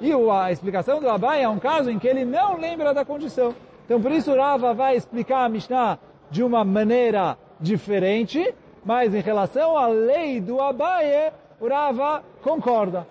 e 0.00 0.10
a 0.12 0.50
explicação 0.50 0.98
do 0.98 1.08
Abaye 1.08 1.44
é 1.44 1.48
um 1.48 1.60
caso 1.60 1.90
em 1.90 1.98
que 1.98 2.08
ele 2.08 2.24
não 2.24 2.56
lembra 2.58 2.92
da 2.92 3.04
condição. 3.04 3.54
Então 3.84 4.00
por 4.00 4.10
isso 4.10 4.32
o 4.32 4.36
Rava 4.36 4.74
vai 4.74 4.96
explicar 4.96 5.44
a 5.44 5.48
Mishnah 5.48 5.98
de 6.30 6.42
uma 6.42 6.64
maneira 6.64 7.38
diferente, 7.60 8.52
mas 8.84 9.14
em 9.14 9.20
relação 9.20 9.76
à 9.76 9.86
lei 9.86 10.40
do 10.40 10.60
Abaye, 10.60 11.32
o 11.60 11.68
Rava 11.68 12.22
concorda. 12.42 13.06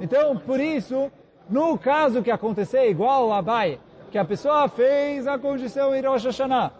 Então, 0.00 0.36
por 0.36 0.60
isso, 0.60 1.10
no 1.48 1.78
caso 1.78 2.22
que 2.22 2.30
acontecer 2.30 2.90
igual 2.90 3.32
a 3.32 3.38
Abai, 3.38 3.78
que 4.10 4.18
a 4.18 4.24
pessoa 4.24 4.68
fez 4.68 5.26
a 5.26 5.38
condição 5.38 5.94
em 5.94 6.02
Rosh 6.02 6.24
Hashanah, 6.24 6.72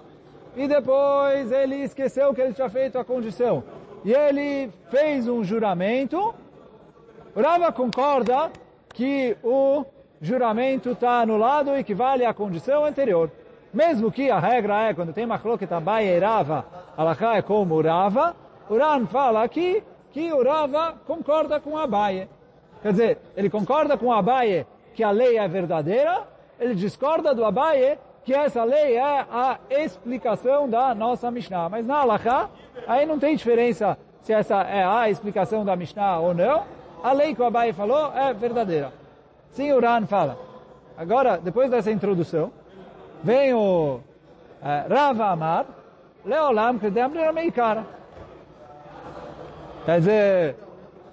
e 0.55 0.69
depois 0.69 1.51
ele 1.51 1.77
esqueceu 1.77 2.35
que 2.35 2.41
ele 2.41 2.53
tinha 2.53 2.69
feito 2.69 2.99
a 2.99 3.05
condição, 3.05 3.65
e 4.05 4.13
ele 4.13 4.71
fez 4.91 5.27
um 5.29 5.43
juramento, 5.43 6.35
o 7.35 7.41
Rava 7.41 7.73
concorda 7.73 8.51
que 8.93 9.37
o 9.43 9.85
juramento 10.21 10.91
está 10.91 11.21
anulado 11.21 11.77
e 11.77 11.85
que 11.85 11.95
vale 11.95 12.25
a 12.25 12.33
condição 12.33 12.85
anterior. 12.85 13.31
Mesmo 13.73 14.11
que 14.11 14.31
a 14.31 14.39
regra 14.39 14.89
é, 14.89 14.95
quando 14.95 15.13
tem 15.13 15.27
Machloket 15.27 15.71
Abaye 15.73 16.09
e 16.09 16.19
Rava, 16.19 16.65
Alaká 16.97 17.37
é 17.37 17.43
como 17.43 17.81
Rava, 17.81 18.35
o 18.69 18.77
Ran 18.77 19.07
fala 19.07 19.43
aqui 19.43 19.83
que 20.13 20.33
o 20.33 20.43
Rava 20.43 20.95
concorda 21.07 21.61
com 21.61 21.77
Abaye. 21.77 22.29
Quer 22.83 22.93
dizer, 22.93 23.19
ele 23.37 23.51
concorda 23.51 23.97
com 23.97 24.13
Abaye 24.13 24.67
que 24.95 25.05
a 25.05 25.11
lei 25.11 25.37
é 25.39 25.47
verdadeira, 25.47 26.27
ele 26.59 26.75
discorda 26.75 27.35
do 27.35 27.45
Abaye 27.45 27.99
que 28.25 28.35
essa 28.35 28.65
lei 28.65 28.97
é 28.97 29.03
a 29.31 29.59
explicação 29.71 30.69
da 30.69 30.95
nossa 30.95 31.31
Mishnah. 31.31 31.69
Mas 31.69 31.87
na 31.87 31.99
Alaká, 31.99 32.49
aí 32.89 33.07
não 33.07 33.19
tem 33.19 33.37
diferença 33.37 33.97
se 34.21 34.33
essa 34.33 34.63
é 34.63 34.85
a 34.85 35.09
explicação 35.09 35.65
da 35.65 35.77
Mishnah 35.77 36.19
ou 36.19 36.35
não. 36.35 36.65
A 37.05 37.13
lei 37.13 37.35
que 37.35 37.43
o 37.43 37.45
Abaye 37.45 37.73
falou 37.73 38.13
é 38.17 38.33
verdadeira. 38.35 38.93
Sim, 39.51 39.71
o 39.73 39.81
Ran 39.81 40.07
fala. 40.07 40.37
Agora, 40.99 41.39
depois 41.39 41.71
dessa 41.71 41.93
introdução, 41.93 42.51
vem 43.27 43.53
o 43.53 43.99
é, 44.63 44.87
Rava 44.89 45.27
Amar, 45.27 45.67
Leolam 46.25 46.79
Kedem 46.79 47.09
Meikara. 47.35 47.85
Quer 49.85 49.99
dizer, 49.99 50.57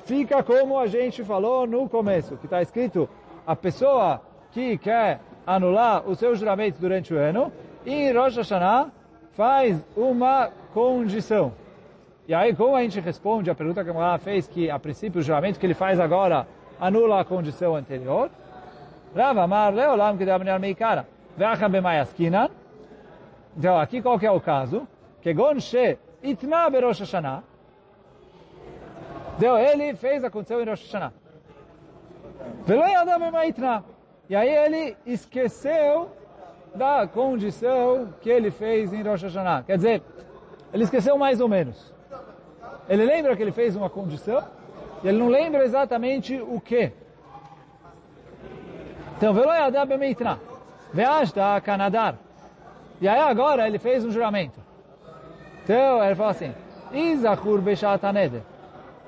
fica 0.05 0.43
como 0.43 0.77
a 0.77 0.85
gente 0.85 1.23
falou 1.23 1.65
no 1.65 1.89
começo, 1.89 2.37
que 2.37 2.45
está 2.45 2.61
escrito, 2.61 3.09
a 3.47 3.55
pessoa 3.55 4.21
que 4.51 4.77
quer 4.77 5.21
anular 5.45 6.07
os 6.07 6.19
seus 6.19 6.37
juramentos 6.37 6.79
durante 6.79 7.11
o 7.11 7.17
ano, 7.17 7.51
em 7.83 8.13
Rosh 8.13 8.37
Hashanah 8.37 8.91
faz 9.35 9.83
uma 9.97 10.51
condição. 10.71 11.51
E 12.27 12.33
aí, 12.33 12.55
como 12.55 12.75
a 12.75 12.81
gente 12.83 12.99
responde 12.99 13.49
a 13.49 13.55
pergunta 13.55 13.83
que 13.83 13.89
a 13.89 13.93
Mulher 13.93 14.19
fez, 14.19 14.47
que 14.47 14.69
a 14.69 14.77
princípio 14.77 15.19
o 15.19 15.23
juramento 15.23 15.59
que 15.59 15.65
ele 15.65 15.73
faz 15.73 15.99
agora 15.99 16.47
anula 16.79 17.21
a 17.21 17.25
condição 17.25 17.75
anterior, 17.75 18.29
Rav 19.15 19.39
Amar 19.39 19.73
Leolam 19.73 20.15
dá 20.15 20.59
meikara. 20.59 21.12
Então, 23.55 23.79
aqui 23.79 24.01
qual 24.01 24.19
que 24.19 24.25
é 24.25 24.31
o 24.31 24.41
caso? 24.41 24.87
Que 25.21 25.33
Gonche 25.33 25.97
itna 26.21 26.69
berosh 26.69 26.99
Hashanah. 26.99 27.43
Então, 29.37 29.57
ele 29.57 29.95
fez 29.95 30.23
a 30.23 30.29
condição 30.29 30.61
em 30.61 30.65
Rosh 30.65 30.83
Hashanah. 30.83 31.11
Yadam 32.67 33.19
b'maitna. 33.19 33.83
E 34.29 34.35
aí 34.35 34.49
ele 34.49 34.97
esqueceu 35.05 36.11
da 36.75 37.07
condição 37.07 38.13
que 38.21 38.29
ele 38.29 38.51
fez 38.51 38.93
em 38.93 39.01
Rosh 39.01 39.23
Hashanah. 39.23 39.63
Quer 39.63 39.77
dizer, 39.77 40.03
ele 40.71 40.83
esqueceu 40.83 41.17
mais 41.17 41.41
ou 41.41 41.47
menos. 41.47 41.93
Ele 42.87 43.05
lembra 43.05 43.35
que 43.35 43.41
ele 43.41 43.51
fez 43.51 43.75
uma 43.75 43.89
condição, 43.89 44.43
e 45.03 45.07
ele 45.07 45.17
não 45.17 45.29
lembra 45.29 45.63
exatamente 45.63 46.39
o 46.39 46.59
que. 46.59 46.91
Então, 49.17 49.33
Velo 49.33 49.51
Yadab 49.51 49.97
Meitra. 49.97 50.39
Veashta 50.93 51.59
Kanadar. 51.61 52.15
E 53.01 53.07
aí 53.07 53.19
agora 53.19 53.67
ele 53.67 53.79
fez 53.79 54.05
um 54.05 54.11
juramento. 54.11 54.59
Então, 55.63 56.03
ele 56.03 56.15
fala 56.15 56.31
assim, 56.31 56.53
Izachur 56.93 57.61
Beshat 57.61 58.05
Aneder. 58.05 58.41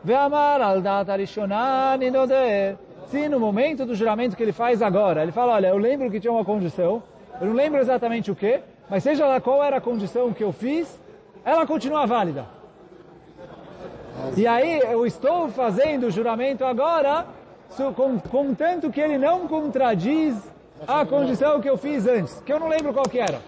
Ve'amar 0.04 0.62
al 0.62 0.82
dat 0.82 1.10
arishonan 1.10 2.02
inoder. 2.02 2.78
Se 3.08 3.30
no 3.30 3.40
momento 3.40 3.86
do 3.86 3.96
juramento 3.96 4.36
que 4.36 4.44
ele 4.44 4.52
faz 4.52 4.82
agora, 4.82 5.22
ele 5.22 5.32
fala, 5.32 5.54
olha, 5.54 5.68
eu 5.68 5.78
lembro 5.78 6.10
que 6.10 6.20
tinha 6.20 6.34
uma 6.34 6.44
condição, 6.44 7.04
eu 7.40 7.48
não 7.48 7.54
lembro 7.54 7.80
exatamente 7.80 8.32
o 8.32 8.36
que, 8.36 8.62
mas 8.90 9.04
seja 9.04 9.26
lá 9.28 9.40
qual 9.40 9.64
era 9.64 9.78
a 9.78 9.82
condição 9.82 10.34
que 10.34 10.44
eu 10.44 10.52
fiz, 10.52 11.00
ela 11.44 11.66
continua 11.68 12.06
válida. 12.06 12.46
E 14.36 14.48
aí 14.48 14.80
eu 14.80 15.06
estou 15.06 15.50
fazendo 15.50 16.08
o 16.08 16.12
juramento 16.12 16.66
agora, 16.66 17.26
contanto 18.30 18.92
que 18.92 19.02
ele 19.02 19.18
não 19.18 19.48
contradiz 19.48 20.36
a 20.88 21.06
condição 21.06 21.60
que 21.60 21.70
eu 21.70 21.78
fiz 21.78 22.08
antes, 22.08 22.42
que 22.42 22.52
eu 22.52 22.60
não 22.60 22.68
lembro 22.68 22.94
qual 22.94 23.08
que 23.08 23.20
era. 23.20 23.40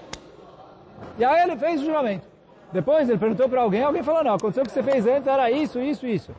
E 1.17 1.23
aí 1.23 1.43
ele 1.43 1.56
fez 1.58 1.82
o 1.82 1.86
juramento. 1.86 2.28
Depois 2.71 3.08
ele 3.10 3.17
perguntou 3.17 3.47
para 3.47 3.62
alguém, 3.62 3.84
alguém 3.84 4.04
falou, 4.04 4.23
não, 4.23 4.34
a 4.34 4.39
condição 4.39 4.63
que 4.63 4.71
você 4.71 4.84
fez 4.84 5.06
antes 5.06 5.28
era 5.28 5.50
isso, 5.50 5.80
isso, 5.80 6.06
isso. 6.06 6.32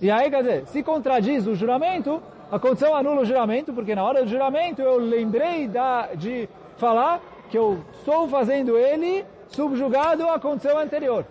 E 0.00 0.10
aí, 0.10 0.30
quer 0.30 0.42
dizer, 0.42 0.66
se 0.66 0.82
contradiz 0.82 1.46
o 1.46 1.54
juramento, 1.54 2.22
a 2.50 2.58
condição 2.58 2.94
anula 2.94 3.22
o 3.22 3.24
juramento, 3.24 3.72
porque 3.72 3.94
na 3.94 4.04
hora 4.04 4.22
do 4.22 4.28
juramento 4.28 4.82
eu 4.82 4.98
lembrei 4.98 5.66
da, 5.66 6.08
de 6.14 6.48
falar 6.76 7.20
que 7.50 7.58
eu 7.58 7.78
estou 7.98 8.28
fazendo 8.28 8.76
ele 8.76 9.24
subjugado 9.48 10.28
à 10.28 10.38
condição 10.38 10.78
anterior. 10.78 11.24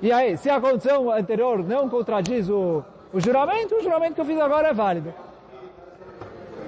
E 0.00 0.12
aí, 0.12 0.36
se 0.36 0.48
a 0.48 0.60
condição 0.60 1.10
anterior 1.10 1.64
não 1.64 1.88
contradiz 1.88 2.48
o, 2.48 2.84
o 3.12 3.20
juramento, 3.20 3.76
o 3.76 3.82
juramento 3.82 4.14
que 4.14 4.20
eu 4.20 4.24
fiz 4.24 4.38
agora 4.38 4.68
é 4.68 4.72
válido. 4.72 5.12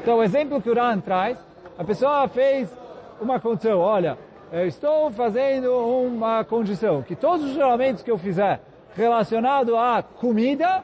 Então, 0.08 0.20
o 0.20 0.22
exemplo 0.22 0.62
que 0.62 0.70
o 0.70 0.74
Ran 0.74 1.00
traz, 1.00 1.38
a 1.76 1.84
pessoa 1.84 2.26
fez 2.28 2.74
uma 3.20 3.38
condição, 3.38 3.78
olha, 3.78 4.16
eu 4.50 4.66
estou 4.66 5.10
fazendo 5.10 5.70
uma 5.70 6.42
condição, 6.44 7.02
que 7.02 7.14
todos 7.14 7.44
os 7.44 7.52
juramentos 7.52 8.02
que 8.02 8.10
eu 8.10 8.16
fizer 8.16 8.58
relacionado 8.96 9.76
à 9.76 10.02
comida 10.02 10.82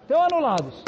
estão 0.00 0.22
anulados. 0.22 0.82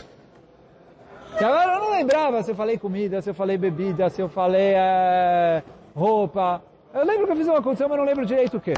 E 1.38 1.44
agora 1.44 1.74
eu 1.74 1.80
não 1.80 1.90
lembrava 1.90 2.42
se 2.42 2.52
eu 2.52 2.54
falei 2.54 2.78
comida, 2.78 3.20
se 3.20 3.28
eu 3.28 3.34
falei 3.34 3.58
bebida, 3.58 4.08
se 4.08 4.22
eu 4.22 4.30
falei 4.30 4.72
é, 4.74 5.62
roupa. 5.94 6.62
Eu 6.94 7.04
lembro 7.04 7.26
que 7.26 7.32
eu 7.32 7.36
fiz 7.36 7.48
uma 7.48 7.60
condição, 7.60 7.86
mas 7.86 7.98
não 7.98 8.06
lembro 8.06 8.24
direito 8.24 8.56
o 8.56 8.60
que. 8.62 8.72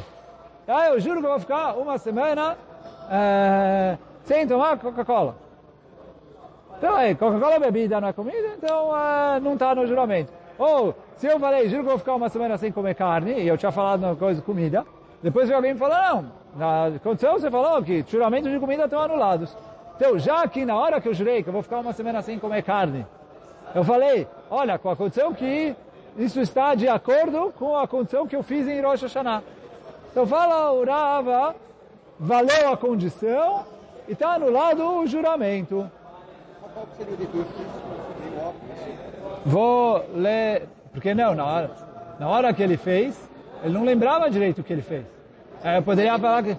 Ah, 0.66 0.88
eu 0.88 0.98
juro 0.98 1.20
que 1.20 1.26
eu 1.26 1.31
vou 1.31 1.38
ficar 1.38 1.74
uma 1.74 1.96
semana 1.96 2.59
é, 3.09 3.96
sem 4.24 4.48
tomar 4.48 4.76
Coca-Cola. 4.81 5.37
Então 6.81 6.97
aí, 6.97 7.14
Coca-Cola 7.14 7.57
é 7.57 7.59
bebida, 7.59 8.01
não 8.01 8.09
é 8.09 8.12
comida, 8.14 8.55
então 8.57 8.97
é, 8.97 9.38
não 9.38 9.53
está 9.53 9.75
no 9.75 9.87
juramento. 9.87 10.33
Ou, 10.59 10.95
se 11.14 11.27
eu 11.27 11.38
falei, 11.38 11.69
juro 11.69 11.83
que 11.83 11.88
vou 11.90 11.99
ficar 11.99 12.14
uma 12.14 12.31
semana 12.31 12.57
sem 12.57 12.73
comer 12.73 12.95
carne, 12.95 13.35
e 13.35 13.47
eu 13.47 13.59
tinha 13.59 13.71
falado 13.71 14.03
uma 14.03 14.16
coisa 14.16 14.40
de 14.40 14.47
comida, 14.47 14.87
depois 15.23 15.51
alguém 15.51 15.75
me 15.75 15.79
falou, 15.79 15.99
não, 15.99 16.33
na 16.57 16.99
condição 17.01 17.35
você 17.35 17.51
falou 17.51 17.83
que 17.83 18.03
juramentos 18.09 18.51
de 18.51 18.59
comida 18.59 18.85
estão 18.85 18.99
anulados. 18.99 19.55
Então, 19.95 20.19
já 20.19 20.49
que 20.49 20.64
na 20.64 20.75
hora 20.75 21.03
que 21.03 21.09
eu 21.09 21.12
jurei 21.12 21.43
que 21.43 21.51
eu 21.51 21.53
vou 21.53 21.62
ficar 21.62 21.81
uma 21.81 21.93
semana 21.93 22.23
sem 22.23 22.38
comer 22.38 22.62
carne, 22.62 23.07
eu 23.75 23.85
falei, 23.85 24.27
olha, 24.51 24.79
com 24.79 24.88
a 24.88 24.97
condição 24.97 25.35
que 25.35 25.77
isso 26.16 26.40
está 26.40 26.75
de 26.75 26.88
acordo 26.88 27.53
com 27.59 27.77
a 27.77 27.87
condição 27.87 28.27
que 28.27 28.35
eu 28.35 28.43
fiz 28.43 28.66
em 28.66 28.81
Rosh 28.81 29.03
Hashanah. 29.03 29.43
Então 30.11 30.27
fala 30.27 30.73
o 30.73 30.83
Rava, 30.83 31.55
valeu 32.19 32.73
a 32.73 32.77
condição 32.79 33.66
e 34.09 34.12
está 34.12 34.33
anulado 34.33 34.83
o 34.83 35.07
juramento. 35.07 35.90
Vou 39.45 40.05
ler, 40.14 40.69
porque 40.93 41.14
não, 41.14 41.35
na 41.35 41.45
hora, 41.45 41.71
na 42.19 42.29
hora 42.29 42.53
que 42.53 42.62
ele 42.62 42.77
fez, 42.77 43.29
ele 43.62 43.75
não 43.75 43.85
lembrava 43.85 44.31
direito 44.31 44.61
o 44.61 44.64
que 44.64 44.73
ele 44.73 44.83
fez. 44.83 45.05
É, 45.62 45.79
eu 45.79 45.83
poderia 45.83 46.19
falar 46.19 46.43
que... 46.43 46.57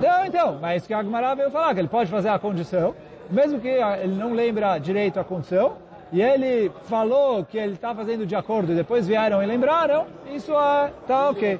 Não, 0.00 0.24
então, 0.24 0.58
mas 0.60 0.86
que 0.86 0.94
a 0.94 0.98
Agmará 0.98 1.34
veio 1.34 1.50
falar 1.50 1.74
que 1.74 1.80
ele 1.80 1.88
pode 1.88 2.10
fazer 2.10 2.28
a 2.28 2.38
condição, 2.38 2.94
mesmo 3.30 3.60
que 3.60 3.68
ele 3.68 4.14
não 4.14 4.32
lembra 4.32 4.78
direito 4.78 5.18
a 5.18 5.24
condição, 5.24 5.74
e 6.12 6.20
ele 6.20 6.70
falou 6.84 7.44
que 7.44 7.56
ele 7.58 7.72
está 7.72 7.94
fazendo 7.94 8.26
de 8.26 8.36
acordo, 8.36 8.74
depois 8.74 9.06
vieram 9.06 9.42
e 9.42 9.46
lembraram, 9.46 10.06
isso 10.32 10.52
está 11.00 11.30
ok. 11.30 11.58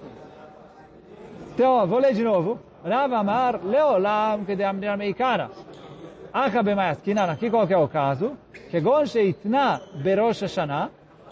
Então, 1.55 1.73
ó, 1.73 1.87
vou 1.87 1.99
ler 1.99 2.15
de 2.15 2.23
novo. 2.23 2.59
Rav 2.85 3.13
Amar, 3.15 3.61
Leolam, 3.65 4.45
que 4.45 4.57
de 4.57 4.65
Amriar 6.33 6.41
Meikara. 6.41 6.47
Acha 6.47 6.63
bemayaskinan, 6.63 7.31
aqui 7.31 7.51
qual 7.51 7.67
que 7.67 7.75
é 7.75 7.79
o 7.79 7.89
caso? 7.89 8.37
Que 8.71 8.81
gon 8.81 9.05
sheitna 9.05 9.81
berosh 10.03 10.43
Hashanah, 10.43 10.91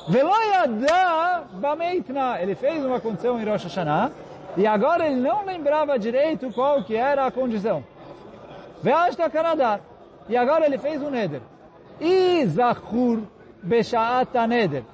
velo 0.09 0.31
yada 0.31 1.45
bameitna. 1.55 2.41
Ele 2.41 2.55
fez 2.55 2.85
uma 2.85 3.01
condição 3.01 3.41
em 3.41 3.45
Rosh 3.45 3.65
Hashanah, 3.65 4.11
e 4.57 4.67
agora 4.67 5.07
ele 5.07 5.21
não 5.21 5.45
lembrava 5.45 5.99
direito 5.99 6.53
qual 6.53 6.85
que 6.85 6.95
era 6.95 7.27
a 7.27 7.31
condição. 7.31 7.83
Veashta 8.83 9.29
Kanadar. 9.31 9.81
E 10.29 10.37
agora 10.37 10.65
ele 10.67 10.79
fez 10.79 11.03
um 11.03 11.11
neder. 11.11 11.41
Zachur 12.47 13.21
Beshaat 13.63 14.33
Neder. 14.49 14.85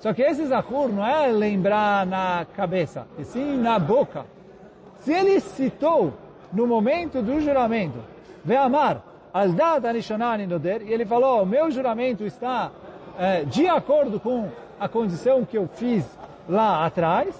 Só 0.00 0.12
que 0.12 0.22
esse 0.22 0.46
Zachur 0.46 0.88
não 0.88 1.06
é 1.06 1.28
lembrar 1.28 2.06
na 2.06 2.46
cabeça, 2.56 3.06
e 3.18 3.24
sim 3.24 3.56
na 3.56 3.78
boca. 3.78 4.24
Se 5.00 5.12
ele 5.12 5.40
citou 5.40 6.12
no 6.52 6.66
momento 6.66 7.22
do 7.22 7.40
juramento, 7.40 7.98
Ve'amar, 8.44 9.02
Aldat 9.32 9.84
Anishonani 9.84 10.46
Noder, 10.46 10.82
e 10.82 10.92
ele 10.92 11.04
falou, 11.04 11.42
o 11.42 11.46
meu 11.46 11.70
juramento 11.70 12.24
está 12.24 12.70
é, 13.18 13.44
de 13.44 13.66
acordo 13.66 14.20
com 14.20 14.48
a 14.78 14.88
condição 14.88 15.44
que 15.44 15.58
eu 15.58 15.68
fiz 15.68 16.04
lá 16.48 16.86
atrás, 16.86 17.34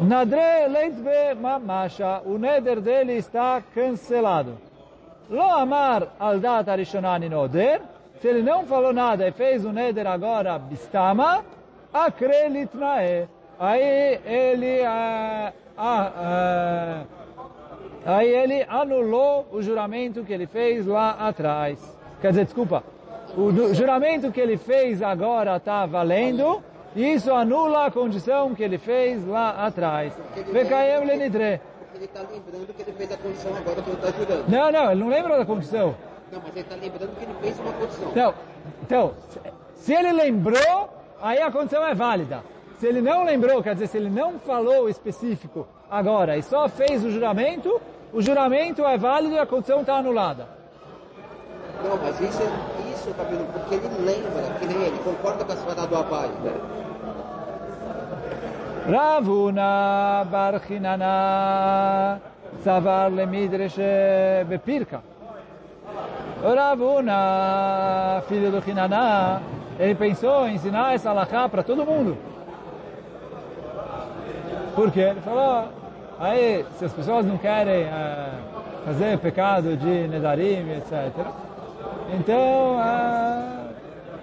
Nadre 0.00 0.66
Leitbe 0.68 1.34
Mamasha, 1.38 2.22
o 2.24 2.38
neder 2.38 2.80
dele 2.80 3.14
está 3.14 3.62
cancelado. 3.74 4.56
Lo 5.28 5.42
amar 5.42 6.08
al 6.18 6.40
dat 6.40 6.68
arishonani 6.68 7.28
noder, 7.28 7.82
se 8.20 8.28
ele 8.28 8.42
não 8.42 8.64
falou 8.64 8.94
nada 8.94 9.28
e 9.28 9.32
fez 9.32 9.64
o 9.64 9.72
neder 9.72 10.06
agora 10.06 10.58
bistama, 10.58 11.44
akrelit 11.92 12.70
nae. 12.74 13.28
aí 13.58 14.20
ele, 14.24 14.82
ah, 14.86 15.52
ah, 15.76 16.12
ah, 16.16 17.04
aí 18.04 18.28
ele 18.28 18.64
anulou 18.68 19.46
o 19.52 19.62
juramento 19.62 20.24
que 20.24 20.32
ele 20.32 20.46
fez 20.46 20.86
lá 20.86 21.12
atrás. 21.12 21.78
Quer 22.20 22.30
dizer, 22.30 22.44
desculpa, 22.44 22.82
o 23.36 23.74
juramento 23.74 24.32
que 24.32 24.40
ele 24.40 24.56
fez 24.56 25.02
agora 25.02 25.56
está 25.56 25.86
valendo, 25.86 26.62
e 26.94 27.14
isso 27.14 27.32
anula 27.32 27.86
a 27.86 27.90
condição 27.90 28.54
que 28.54 28.62
ele 28.62 28.78
fez 28.78 29.26
lá 29.26 29.66
atrás. 29.66 30.12
Vekayem 30.52 31.04
lenidre. 31.06 31.60
Ele 31.94 32.04
está 32.04 32.20
lembrando 32.20 32.74
que 32.74 32.82
ele 32.82 32.92
fez 32.92 33.12
a 33.12 33.16
condição 33.16 33.54
agora 33.54 33.82
que 33.82 33.90
ele 33.90 33.96
está 33.96 34.10
jurando. 34.10 34.48
Não, 34.48 34.72
não, 34.72 34.90
ele 34.90 35.00
não 35.00 35.08
lembra 35.08 35.38
da 35.38 35.44
condição. 35.44 35.94
Não, 36.32 36.40
mas 36.42 36.50
ele 36.50 36.60
está 36.60 36.76
lembrando 36.76 37.16
que 37.16 37.24
ele 37.24 37.34
fez 37.40 37.58
uma 37.58 37.72
condição. 37.72 38.10
Então, 38.10 38.34
então, 38.82 39.14
se 39.74 39.94
ele 39.94 40.12
lembrou, 40.12 40.90
aí 41.20 41.40
a 41.40 41.50
condição 41.50 41.86
é 41.86 41.94
válida. 41.94 42.42
Se 42.80 42.86
ele 42.86 43.02
não 43.02 43.24
lembrou, 43.24 43.62
quer 43.62 43.74
dizer, 43.74 43.88
se 43.88 43.98
ele 43.98 44.08
não 44.08 44.38
falou 44.38 44.88
específico 44.88 45.68
agora 45.90 46.38
e 46.38 46.42
só 46.42 46.66
fez 46.66 47.04
o 47.04 47.10
juramento, 47.10 47.78
o 48.10 48.22
juramento 48.22 48.82
é 48.86 48.96
válido 48.96 49.34
e 49.34 49.38
a 49.38 49.44
condição 49.44 49.82
está 49.82 49.96
anulada. 49.96 50.48
Não, 51.84 51.98
mas 51.98 52.18
isso, 52.18 52.42
isso 52.90 53.14
Rabino, 53.18 53.44
porque 53.52 53.74
ele 53.74 53.86
lembra, 54.02 54.54
que 54.58 54.64
nem 54.64 54.82
ele, 54.82 54.98
concorda 55.04 55.44
com 55.44 55.52
a 55.52 55.56
senhora 55.56 55.86
do 55.86 55.94
Abai. 55.94 56.30
Ravuna 58.90 60.24
Barchinana 60.30 62.18
Savar 62.64 63.12
Lemidresh 63.12 63.76
Bepirka. 64.48 65.02
Ravuna, 66.42 68.22
filho 68.26 68.50
do 68.50 68.70
Hinana, 68.70 69.42
ele 69.78 69.94
pensou 69.94 70.48
em 70.48 70.54
ensinar 70.54 70.94
essa 70.94 71.10
alahá 71.10 71.46
para 71.46 71.62
todo 71.62 71.84
mundo. 71.84 72.16
Por 74.74 74.90
quê? 74.90 75.00
Ele 75.00 75.20
falou, 75.20 75.64
aí, 76.18 76.64
se 76.78 76.84
as 76.84 76.92
pessoas 76.92 77.26
não 77.26 77.36
querem 77.38 77.82
eh, 77.82 78.30
fazer 78.84 79.18
pecado 79.18 79.76
de 79.76 80.08
Nedarim, 80.08 80.70
etc., 80.72 81.10
então, 82.12 82.80
eh, 82.80 83.60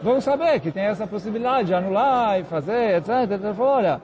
vão 0.01 0.19
saber 0.19 0.59
que 0.59 0.71
tem 0.71 0.83
essa 0.83 1.07
possibilidade 1.07 1.67
de 1.67 1.73
anular 1.73 2.39
e 2.39 2.43
fazer, 2.43 2.97
etc. 2.97 3.09
Ele 3.31 3.53
falou, 3.53 3.73
olha, 3.73 4.01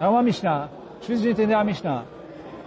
é 0.00 0.06
uma 0.06 0.22
Mishnah, 0.22 0.68
difícil 1.00 1.24
de 1.24 1.30
entender 1.30 1.54
a 1.54 1.64
Mishnah. 1.64 2.04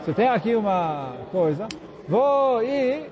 Você 0.04 0.14
tem 0.14 0.28
aqui 0.28 0.56
uma 0.56 1.14
coisa, 1.32 1.68
vou 2.08 2.62
ir, 2.64 3.10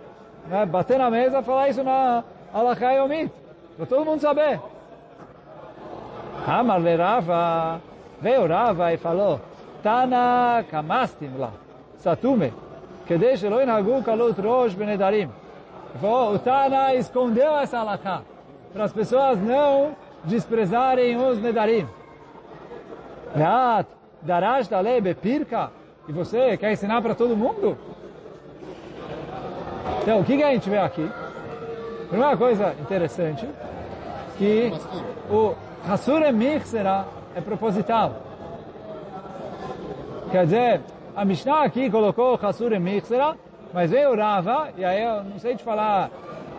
né, 0.47 0.65
bater 0.65 0.97
na 0.97 1.09
mesa, 1.09 1.41
falar 1.41 1.69
isso 1.69 1.83
na 1.83 2.23
Alachá 2.53 2.91
Yomit, 2.91 3.31
para 3.77 3.85
todo 3.85 4.05
mundo 4.05 4.19
saber. 4.19 4.59
Amar 6.47 6.81
Rava, 6.81 7.81
veio 8.21 8.47
Rava 8.47 8.93
e 8.93 8.97
falou, 8.97 9.39
Tana 9.81 10.63
kamastim 10.69 11.31
lá, 11.37 11.51
satume, 11.97 12.53
que 13.05 13.17
deixa 13.17 13.49
lo 13.49 13.61
inhagu 13.61 14.03
kalut 14.03 14.39
rosh 14.41 14.73
benedarim. 14.73 15.29
O 16.01 16.37
Tana 16.39 16.93
escondeu 16.95 17.57
essa 17.57 17.79
Alachá, 17.79 18.21
para 18.73 18.83
as 18.83 18.93
pessoas 18.93 19.39
não 19.41 19.95
desprezarem 20.23 21.15
os 21.17 21.39
nedarim. 21.41 21.87
Veat, 23.33 23.87
darash 24.21 24.67
dale 24.67 24.99
bepirka, 24.99 25.71
e 26.07 26.11
você 26.11 26.57
quer 26.57 26.71
ensinar 26.71 27.01
para 27.01 27.15
todo 27.15 27.37
mundo? 27.37 27.77
Então, 30.01 30.19
o 30.19 30.23
que, 30.23 30.37
que 30.37 30.43
a 30.43 30.51
gente 30.51 30.69
vê 30.69 30.77
aqui? 30.77 31.09
Primeira 32.09 32.35
coisa 32.35 32.75
interessante, 32.81 33.47
que 34.37 34.71
o 35.29 35.53
Hasure 35.87 36.31
Michsera 36.31 37.05
é 37.35 37.41
proposital. 37.41 38.28
Quer 40.31 40.43
dizer, 40.45 40.81
a 41.15 41.25
Mishnah 41.25 41.63
aqui 41.63 41.89
colocou 41.89 42.39
Hasure 42.39 42.77
Michsera, 42.77 43.35
mas 43.73 43.89
veio 43.89 44.15
Rava, 44.15 44.69
e 44.77 44.85
aí 44.85 45.03
eu 45.03 45.23
não 45.23 45.39
sei 45.39 45.55
te 45.55 45.63
falar, 45.63 46.11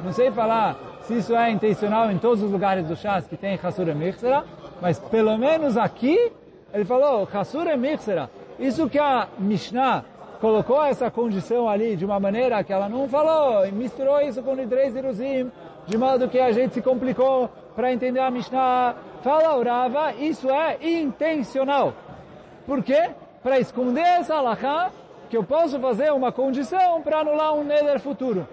não 0.04 0.12
sei 0.12 0.32
falar 0.32 0.76
se 1.02 1.18
isso 1.18 1.36
é 1.36 1.52
intencional 1.52 2.10
em 2.10 2.18
todos 2.18 2.42
os 2.42 2.50
lugares 2.50 2.84
do 2.84 2.96
Shas 2.96 3.28
que 3.28 3.36
tem 3.36 3.56
Hasure 3.62 3.94
Michsera, 3.94 4.44
mas 4.82 4.98
pelo 4.98 5.38
menos 5.38 5.76
aqui 5.76 6.32
ele 6.74 6.84
falou 6.84 7.28
Hasure 7.32 7.76
Michsera. 7.76 8.28
Isso 8.58 8.88
que 8.88 8.98
a 8.98 9.28
Mishnah 9.38 10.04
colocou 10.40 10.82
essa 10.84 11.08
condição 11.08 11.68
ali 11.68 11.94
de 11.94 12.04
uma 12.04 12.18
maneira 12.18 12.64
que 12.64 12.72
ela 12.72 12.88
não 12.88 13.08
falou, 13.08 13.64
e 13.64 13.70
misturou 13.70 14.20
isso 14.20 14.42
com 14.42 14.56
Nidrei 14.56 14.90
Ziruzim, 14.90 15.48
de 15.86 15.96
modo 15.96 16.28
que 16.28 16.40
a 16.40 16.50
gente 16.50 16.74
se 16.74 16.82
complicou 16.82 17.48
para 17.76 17.92
entender 17.92 18.20
a 18.20 18.32
Mishnah. 18.32 18.96
Fala 19.22 19.62
Rava, 19.62 20.12
isso 20.14 20.50
é 20.50 20.76
intencional. 20.82 21.92
Por 22.66 22.82
quê? 22.82 23.10
Para 23.42 23.58
esconder 23.58 24.00
essa 24.00 24.34
alahá, 24.34 24.90
que 25.30 25.36
eu 25.36 25.44
posso 25.44 25.78
fazer 25.78 26.12
uma 26.12 26.32
condição 26.32 27.00
para 27.00 27.20
anular 27.20 27.54
um 27.54 27.64
neder 27.64 28.00
futuro. 28.00 28.46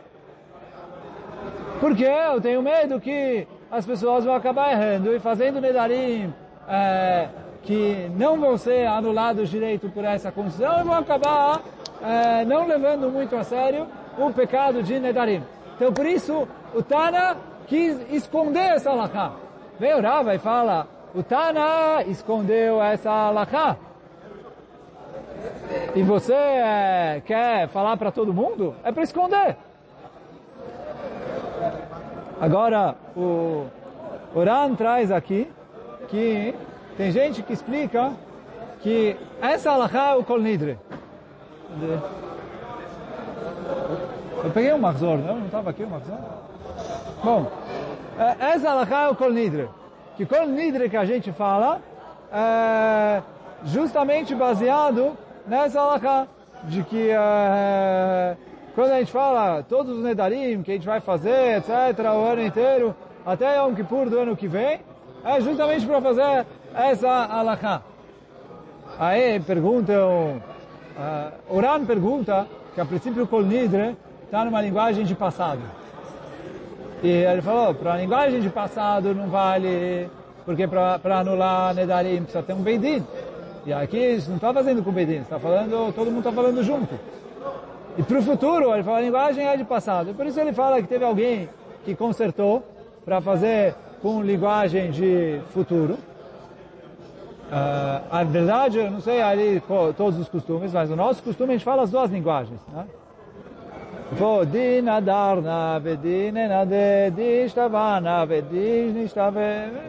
Porque 1.80 2.06
eu 2.06 2.39
tenho 2.39 2.62
medo 2.62 3.00
que 3.00 3.47
as 3.69 3.86
pessoas 3.86 4.23
vão 4.23 4.34
acabar 4.34 4.71
errando 4.71 5.13
e 5.13 5.19
fazendo 5.19 5.60
nedarim 5.60 6.34
é, 6.67 7.28
que 7.63 8.10
não 8.15 8.39
vão 8.39 8.58
ser 8.58 8.88
anulados 8.88 9.50
direito 9.50 9.89
por 9.89 10.06
essa 10.06 10.32
condição 10.32 10.80
e 10.80 10.84
vão 10.84 10.93
acabar 10.93 11.62
é, 12.02 12.45
não 12.45 12.65
levando 12.67 13.10
muito 13.10 13.36
a 13.36 13.43
sério 13.43 13.88
o 14.17 14.32
pecado 14.32 14.82
de 14.82 15.00
nedarim. 15.00 15.43
Então 15.76 15.91
por 15.91 16.06
isso 16.06 16.47
o 16.73 16.82
Tana 16.82 17.38
quis 17.67 18.00
esconder 18.12 18.76
essa 18.76 18.91
alahá. 18.91 19.34
Vem 19.80 19.93
o 19.93 20.02
Rava 20.02 20.34
e 20.34 20.39
fala, 20.39 20.88
o 21.13 21.21
Tana 21.21 22.04
escondeu 22.08 22.82
essa 22.82 23.12
alahá. 23.12 23.76
E 25.95 26.01
você 26.03 26.34
é, 26.34 27.21
quer 27.25 27.67
falar 27.69 27.97
para 27.97 28.12
todo 28.12 28.34
mundo? 28.34 28.75
É 28.84 28.91
para 28.91 29.03
esconder. 29.03 29.58
Agora, 32.39 32.95
o 33.15 33.65
Oran 34.36 34.75
traz 34.75 35.12
aqui 35.12 35.49
que 36.08 36.53
tem 36.95 37.12
gente 37.12 37.41
que 37.41 37.53
explica 37.53 38.13
que 38.82 39.17
essa 39.41 39.71
alahá 39.71 40.12
é 40.12 40.15
o 40.15 40.23
Kol 40.23 40.39
Nidre. 40.39 40.77
Eu 44.43 44.51
peguei 44.51 44.71
o 44.71 44.80
Marzor, 44.80 45.17
não? 45.17 45.38
Não 45.38 45.45
estava 45.47 45.71
aqui 45.71 45.84
o 45.84 45.89
Marzor? 45.89 46.17
Bom, 47.23 47.51
é, 48.19 48.51
essa 48.51 48.69
alahá 48.69 49.03
é 49.06 49.10
o 49.10 49.15
Kol 49.15 49.32
Nidre. 49.32 49.67
Que 50.15 50.25
Kol 50.25 50.45
Nidre 50.45 50.89
que 50.89 50.97
a 50.97 51.06
gente 51.06 51.32
fala 51.32 51.82
é 52.32 53.21
justamente 53.65 54.36
baseado 54.36 55.17
nessa 55.47 55.81
alahá. 55.81 56.27
De 56.63 56.83
que 56.83 57.12
é, 57.12 58.36
quando 58.73 58.91
a 58.91 58.99
gente 58.99 59.12
fala 59.12 59.63
todos 59.63 59.97
os 59.97 60.03
Nedarim 60.03 60.63
que 60.63 60.71
a 60.71 60.73
gente 60.73 60.88
vai 60.88 60.99
fazer, 60.99 61.57
etc., 61.57 61.99
o 61.99 62.25
ano 62.25 62.43
inteiro, 62.43 62.95
até 63.25 63.57
Yom 63.57 63.75
Kippur 63.75 64.10
do 64.10 64.19
ano 64.19 64.36
que 64.36 64.47
vem, 64.47 64.79
é 65.23 65.41
justamente 65.41 65.86
para 65.86 66.01
fazer 66.01 66.45
essa 66.73 67.25
alahá. 67.25 67.81
Aí 68.99 69.39
perguntam, 69.39 70.41
uh, 70.97 71.55
Oran 71.55 71.86
pergunta 71.86 72.47
que 72.73 72.81
a 72.81 72.86
princípio 72.86 73.23
o 73.23 73.27
Kol 73.27 73.43
Nidre 73.43 73.95
está 74.25 74.43
numa 74.43 74.62
linguagem 74.62 75.05
de 75.05 75.13
passado. 75.13 75.62
E 77.03 77.10
ele 77.10 77.41
falou, 77.41 77.75
para 77.75 77.93
a 77.93 77.97
linguagem 77.97 78.41
de 78.41 78.49
passado 78.49 79.13
não 79.13 79.27
vale, 79.27 80.10
porque 80.45 80.67
para 80.67 81.19
anular 81.19 81.73
Nedarim 81.75 82.23
precisa 82.23 82.41
ter 82.41 82.53
um 82.53 82.62
Beidin. 82.62 83.03
E 83.67 83.73
aqui 83.73 84.17
não 84.30 84.38
está 84.38 84.53
fazendo 84.53 84.82
com 84.82 84.93
Beidin, 84.93 85.17
está 85.17 85.38
falando, 85.38 85.93
todo 85.93 86.06
mundo 86.06 86.19
está 86.19 86.32
falando 86.32 86.63
junto. 86.63 86.97
E 87.97 88.01
para 88.01 88.19
o 88.19 88.21
futuro, 88.21 88.73
ele 88.73 88.82
fala, 88.82 88.99
a 88.99 89.01
linguagem 89.01 89.45
é 89.45 89.58
de 89.58 89.65
passado. 89.65 90.13
Por 90.13 90.25
isso 90.25 90.39
ele 90.39 90.53
fala 90.53 90.82
que 90.82 90.88
teve 90.88 91.03
alguém 91.03 91.49
que 91.84 91.93
consertou 91.93 92.63
para 93.03 93.19
fazer 93.19 93.75
com 94.01 94.21
linguagem 94.21 94.89
de 94.89 95.41
futuro. 95.49 95.95
Uh, 97.49 98.08
a 98.10 98.23
verdade, 98.23 98.77
eu 98.77 98.89
não 98.89 99.01
sei 99.01 99.21
ali 99.21 99.62
todos 99.97 100.17
os 100.17 100.30
costumes, 100.30 100.71
mas 100.71 100.89
o 100.89 100.95
nosso 100.95 101.21
costume 101.21 101.49
a 101.49 101.58
gente 101.58 101.65
fala 101.65 101.84
as 101.84 101.91
duas 101.91 102.10
linguagens. 102.10 102.62
Né? 102.71 102.86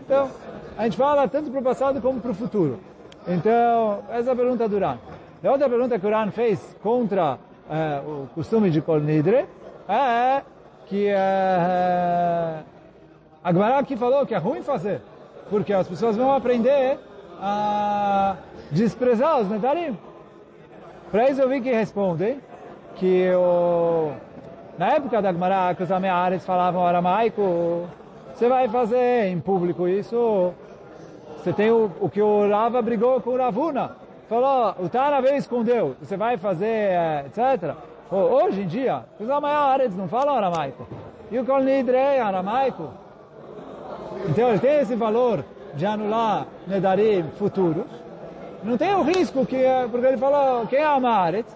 Então, 0.04 0.28
a 0.76 0.82
gente 0.82 0.96
fala 0.96 1.28
tanto 1.28 1.48
para 1.48 1.60
o 1.60 1.62
passado 1.62 2.00
como 2.00 2.20
para 2.20 2.32
o 2.32 2.34
futuro. 2.34 2.87
Então, 3.28 4.00
essa 4.10 4.30
é 4.30 4.32
a 4.32 4.36
pergunta 4.36 4.66
do 4.66 4.76
Uran. 4.76 4.96
A 5.44 5.50
outra 5.50 5.68
pergunta 5.68 5.98
que 5.98 6.06
o 6.06 6.08
Uran 6.08 6.30
fez 6.30 6.74
contra 6.82 7.34
uh, 7.34 8.22
o 8.24 8.28
costume 8.34 8.70
de 8.70 8.80
Kol 8.80 9.00
Nidre 9.00 9.44
é 9.86 10.42
que 10.86 11.12
uh, 11.12 12.64
a 13.44 13.96
falou 13.98 14.26
que 14.26 14.34
é 14.34 14.38
ruim 14.38 14.62
fazer, 14.62 15.02
porque 15.50 15.74
as 15.74 15.86
pessoas 15.86 16.16
vão 16.16 16.32
aprender 16.32 16.98
a 17.38 18.36
desprezar 18.70 19.40
os 19.40 19.48
Nedarim. 19.50 19.96
Para 21.10 21.28
isso 21.30 21.42
eu 21.42 21.48
vi 21.50 21.60
que 21.60 21.70
respondem 21.70 22.40
que 22.96 23.30
o, 23.30 24.10
na 24.78 24.94
época 24.94 25.20
da 25.20 25.32
Gemara, 25.32 25.74
que 25.74 25.82
os 25.82 25.92
Ameares 25.92 26.46
falavam 26.46 26.86
aramaico, 26.86 27.86
você 28.34 28.48
vai 28.48 28.68
fazer 28.68 29.26
em 29.26 29.38
público 29.38 29.86
isso, 29.86 30.52
Você 31.48 31.54
tem 31.54 31.70
o, 31.70 31.90
o 31.98 32.10
que 32.10 32.20
o 32.20 32.46
Rava 32.46 32.82
brigou 32.82 33.22
com 33.22 33.30
o 33.30 33.38
Ravuna. 33.38 33.92
Falou, 34.28 34.74
o 34.80 34.88
Tana 34.90 35.18
escondeu. 35.34 35.96
Você 35.98 36.14
vai 36.14 36.36
fazer, 36.36 36.66
é, 36.66 37.24
etc. 37.26 37.74
Hoje 38.12 38.60
em 38.60 38.66
dia, 38.66 39.04
os 39.18 39.30
amayárides 39.30 39.96
não 39.96 40.06
falam 40.08 40.36
aramaico. 40.36 40.86
E 41.30 41.38
o 41.38 41.46
Kol 41.46 41.62
Nidre 41.62 41.96
é 41.96 42.20
aramaico. 42.20 42.90
Então 44.28 44.50
ele 44.50 44.58
tem 44.58 44.80
esse 44.80 44.94
valor 44.94 45.42
de 45.72 45.86
anular 45.86 46.46
Nedarim 46.66 47.24
futuros. 47.38 47.86
Não 48.62 48.76
tem 48.76 48.94
o 48.94 49.02
risco 49.02 49.46
que, 49.46 49.56
porque 49.90 50.06
ele 50.06 50.18
falou, 50.18 50.66
quem 50.66 50.80
é 50.80 50.84
Amaret, 50.84 51.46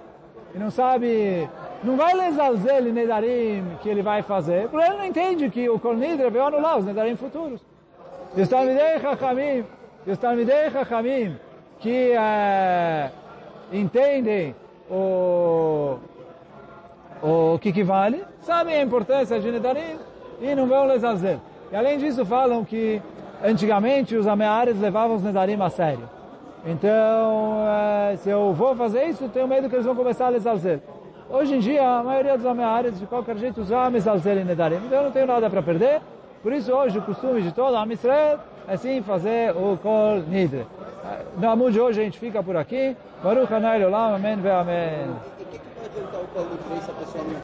e 0.55 0.59
não 0.59 0.71
sabe, 0.71 1.47
não 1.85 1.99
vai 1.99 2.15
lesar 2.15 2.51
ele 2.79 2.93
Nedarim 2.93 3.77
que 3.83 3.91
ele 3.91 4.01
vai 4.01 4.23
fazer, 4.23 4.71
porque 4.71 4.87
ele 4.87 4.97
não 4.97 5.05
entende 5.05 5.51
que 5.51 5.69
o 5.69 5.79
Kol 5.79 5.95
Nidre 5.97 6.31
veio 6.31 6.47
anular 6.47 6.79
os 6.79 6.87
Nedarim 6.87 7.15
futuros. 7.15 7.61
E 8.35 8.41
os 8.41 8.49
Talmidei 8.49 8.99
Chachamim, 8.99 9.63
e 10.07 10.11
os 10.11 10.19
Talmidei 10.19 10.71
Chachamim, 10.71 11.37
que 11.79 12.13
é, 12.13 13.11
entendem 13.73 14.55
o, 14.91 15.99
o 17.23 17.59
que, 17.61 17.73
que 17.73 17.85
vale, 17.85 18.25
sabem 18.41 18.77
a 18.77 18.83
importância 18.83 19.39
de 19.39 19.51
Nedarim 19.51 19.99
e 20.41 20.55
não 20.55 20.67
vão 20.67 20.87
lesazer. 20.87 21.39
E 21.71 21.77
além 21.77 21.99
disso 21.99 22.27
falam 22.27 22.65
que 22.65 23.01
antigamente 23.45 24.17
os 24.17 24.27
ameares 24.27 24.79
levavam 24.81 25.17
os 25.17 25.23
Nedarim 25.23 25.61
a 25.61 25.71
sério. 25.71 26.09
Então, 26.65 27.65
é, 28.11 28.17
se 28.17 28.31
eu 28.31 28.53
vou 28.53 28.75
fazer 28.77 29.07
isso, 29.07 29.29
tenho 29.29 29.49
medo 29.49 29.69
que 29.69 29.75
eles 29.75 29.87
vão 29.87 29.97
começar 29.97 30.27
a 30.27 30.31
lesalzer. 30.31 30.81
Hoje 31.29 31.57
em 31.57 31.59
dia, 31.61 31.89
a 31.89 32.03
maioria 32.03 32.37
dos 32.37 32.47
ameares, 32.47 32.99
de 33.01 33.07
qualquer 33.07 33.37
jeito, 33.37 33.65
já 33.65 33.89
mesalzer 33.89 34.37
em 34.37 34.45
Nedarim. 34.45 34.77
Então 34.77 34.99
eu 34.99 35.05
não 35.05 35.11
tenho 35.11 35.27
nada 35.27 35.49
para 35.49 35.63
perder. 35.63 36.01
Por 36.43 36.53
isso 36.53 36.73
hoje 36.73 36.99
o 36.99 37.03
costume 37.03 37.41
de 37.41 37.53
todo 37.53 37.77
a 37.77 37.87
Israel 37.87 38.39
é 38.69 38.77
sim 38.77 39.03
fazer 39.03 39.57
o 39.57 39.77
Kol 39.77 40.21
Nidre. 40.29 40.67
No 41.37 41.51
Amud 41.51 41.73
de 41.73 41.81
hoje 41.81 42.01
a 42.01 42.05
gente 42.05 42.19
fica 42.19 42.43
por 42.43 42.57
aqui. 42.57 42.97
Baruch 43.23 43.53
Hanai 43.53 43.85
Olam, 43.85 44.15
Amém 44.15 44.37
ve 44.37 44.51
Amém. 44.51 45.07
E 45.39 45.43
o 45.43 45.47
que, 45.47 45.59
vai 45.59 45.87
adiantar 45.87 46.21
o 46.21 46.27
Paulo 46.29 46.59
3 46.69 46.85
se 46.85 46.91
a 46.91 46.95
pessoa 46.95 47.25
não 47.25 47.35